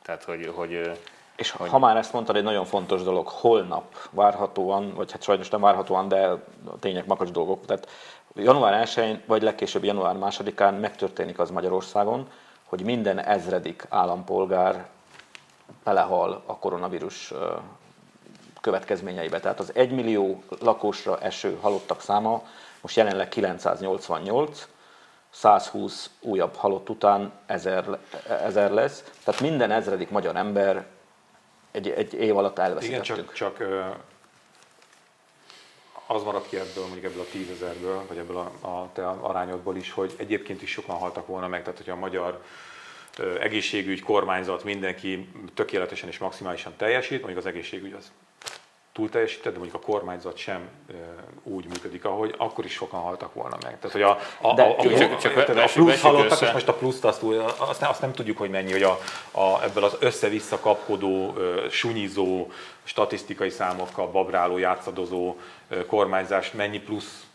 [0.03, 0.99] Tehát, hogy, hogy
[1.37, 1.69] és hogy...
[1.69, 6.09] ha már ezt mondtad, egy nagyon fontos dolog, holnap várhatóan, vagy hát sajnos nem várhatóan,
[6.09, 7.89] de a tények makacs dolgok, tehát
[8.35, 12.29] január 1-én, vagy legkésőbb január 2-án megtörténik az Magyarországon,
[12.65, 14.89] hogy minden ezredik állampolgár
[15.85, 17.33] belehal a koronavírus
[18.61, 19.41] következményeibe.
[19.41, 22.43] Tehát az 1 millió lakosra eső halottak száma
[22.81, 24.69] most jelenleg 988,
[25.31, 27.99] 120 újabb halott után 1000,
[28.29, 29.05] 1000 lesz.
[29.25, 30.87] Tehát minden ezredik magyar ember
[31.71, 33.17] egy, egy év alatt elveszítettük.
[33.17, 33.69] Igen, csak, csak
[36.07, 39.91] az maradt ki ebből, mondjuk ebből a tízezerből, vagy ebből a, a te arányodból is,
[39.91, 42.43] hogy egyébként is sokan haltak volna meg, tehát hogyha a magyar
[43.41, 48.11] egészségügy, kormányzat, mindenki tökéletesen és maximálisan teljesít, mondjuk az egészségügy az
[48.97, 50.93] túl teljesített, de mondjuk a kormányzat sem e,
[51.43, 53.79] úgy működik, ahogy akkor is sokan haltak volna meg.
[53.79, 56.69] Tehát, hogy a, a, de, a, a, csak, csak a, a plusz halottak, és most
[56.69, 57.23] a pluszt azt,
[57.57, 58.99] azt, nem, azt nem tudjuk, hogy mennyi, hogy a,
[59.31, 61.35] a, ebből az össze-vissza kapkodó,
[61.71, 62.47] sunyizó,
[62.85, 65.37] statisztikai számokkal babráló, játszadozó
[65.87, 67.26] kormányzást mennyi plusz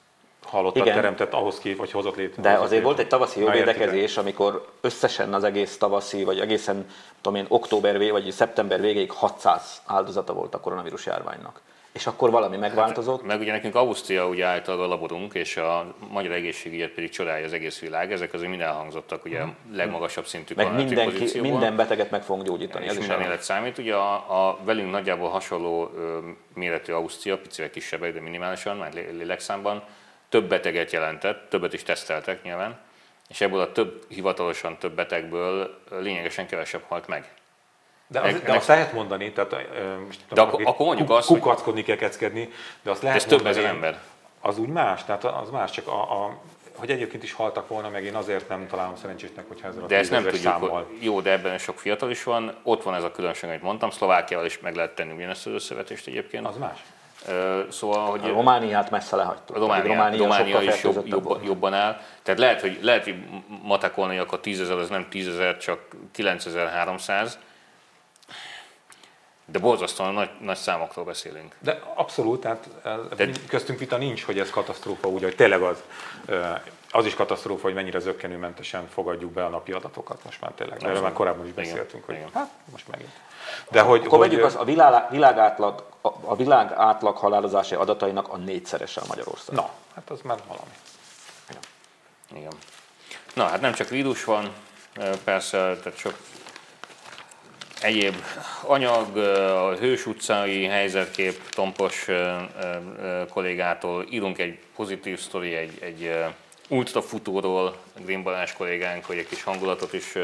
[0.45, 0.95] halottat Igen.
[0.95, 2.41] teremtett ahhoz kép, vagy hozott létre.
[2.41, 2.85] De azért létre.
[2.85, 6.85] volt egy tavaszi jogvédekezés, amikor összesen az egész tavaszi, vagy egészen
[7.21, 11.61] tudom én, október vég, vagy szeptember végéig 600 áldozata volt a koronavírus járványnak.
[11.91, 13.19] És akkor valami megváltozott?
[13.19, 17.45] Hát, meg ugye nekünk Ausztria ugye által a laborunk, és a magyar egészségügyet pedig csodálja
[17.45, 18.11] az egész világ.
[18.11, 22.85] Ezek azért mind elhangzottak, ugye a legmagasabb szintű meg mindenki, minden beteget meg fogunk gyógyítani.
[22.85, 23.77] És ez minden élet számít.
[23.77, 24.13] Ugye a,
[24.47, 26.17] a, velünk nagyjából hasonló ö,
[26.53, 29.83] méretű Ausztria, picivel kisebb, de minimálisan, már lélekszámban,
[30.31, 32.79] több beteget jelentett, többet is teszteltek nyilván,
[33.29, 37.33] és ebből a több, hivatalosan több betegből lényegesen kevesebb halt meg.
[38.07, 39.51] De, az, de azt lehet mondani, tehát
[40.05, 42.49] most de akkor, akkor mondjuk azt, kukackodni kell keckedni,
[42.81, 43.99] de azt lehet ez több ezer ember.
[44.41, 46.39] Az úgy más, tehát az más, csak a, a,
[46.75, 49.97] hogy egyébként is haltak volna, meg én azért nem találom szerencsésnek, hogyha ezzel a De
[49.97, 50.89] ezt nem tudjuk, számmal.
[50.99, 54.45] Jó, de ebben sok fiatal is van, ott van ez a különbség, amit mondtam, Szlovákiával
[54.45, 56.47] is meg lehet tenni ugyanezt az összevetést egyébként.
[56.47, 56.83] Az más.
[57.69, 59.55] Szóval, hogy a Romániát messze lehagytuk.
[59.55, 62.01] A Románia, Románia, Románia is jobb, jobb, jobban áll.
[62.23, 63.15] Tehát lehet, hogy, lehet, hogy
[63.63, 65.79] matekolni, akkor 10 ezer az nem 10 ezer, csak
[66.11, 67.37] 9300
[69.51, 71.55] de borzasztóan nagy, nagy számokról beszélünk.
[71.59, 72.67] De abszolút, tehát
[73.15, 73.29] De...
[73.47, 75.83] köztünk vita nincs, hogy ez katasztrófa, úgy, hogy tényleg az.
[76.91, 80.83] Az is katasztrófa, hogy mennyire zöggenőmentesen fogadjuk be a napi adatokat most már tényleg.
[80.83, 83.11] Erről már korábban is beszéltünk, hogy hát most megint.
[83.69, 87.75] De hogy, Akkor hogy, vegyük az, a világ, világ átlag, a, a világ átlag halálozási
[87.75, 89.55] adatainak a négyszerese Magyarország.
[89.55, 90.71] Na, hát az már valami.
[91.49, 91.59] Ja.
[92.37, 92.53] Igen.
[93.33, 94.53] Na, hát nem csak vírus van,
[95.23, 96.17] persze, tehát sok
[97.81, 98.15] egyéb
[98.61, 102.07] anyag, a Hős utcai helyzetkép Tompos
[103.29, 106.25] kollégától írunk egy pozitív sztori, egy, egy
[106.71, 110.17] ultrafutóról, Green Balázs kollégánk, hogy egy kis hangulatot is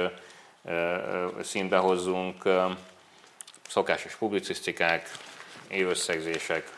[1.41, 2.43] színbe hozzunk,
[3.67, 5.11] szokásos publicisztikák,
[5.67, 6.71] évösszegzések,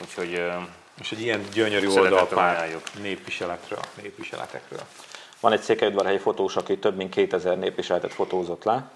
[0.00, 0.42] úgyhogy
[1.00, 4.82] és egy ilyen gyönyörű oldalpár népviseletről, népviseletekről.
[5.40, 8.90] Van egy székelyudvarhelyi fotós, aki több mint 2000 népviseletet fotózott le,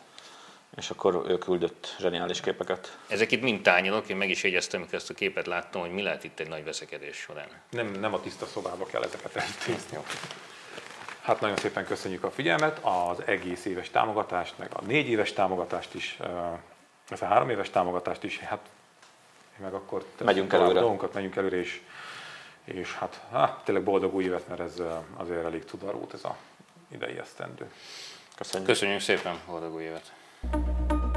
[0.77, 2.99] és akkor ő küldött zseniális képeket.
[3.07, 6.03] Ezek itt mind tányolok, én meg is jegyeztem, amikor ezt a képet láttam, hogy mi
[6.03, 7.49] lehet itt egy nagy veszekedés során.
[7.70, 9.99] Nem, nem a tiszta szobába kell ezeket eltézni.
[11.23, 15.95] Hát nagyon szépen köszönjük a figyelmet, az egész éves támogatást, meg a négy éves támogatást
[15.95, 16.18] is,
[17.09, 18.68] ez a három éves támogatást is, hát
[19.57, 20.81] meg akkor megyünk előre.
[20.81, 21.81] Dolgunkat, megyünk előre, és,
[22.64, 24.83] és hát, hát tényleg boldog új évet, mert ez
[25.16, 26.37] azért elég tudarút ez a
[26.89, 27.70] idei esztendő.
[28.37, 28.68] Köszönjük.
[28.68, 30.12] Köszönjük szépen, boldog új évet!
[30.43, 30.57] う
[30.97, 31.12] ん。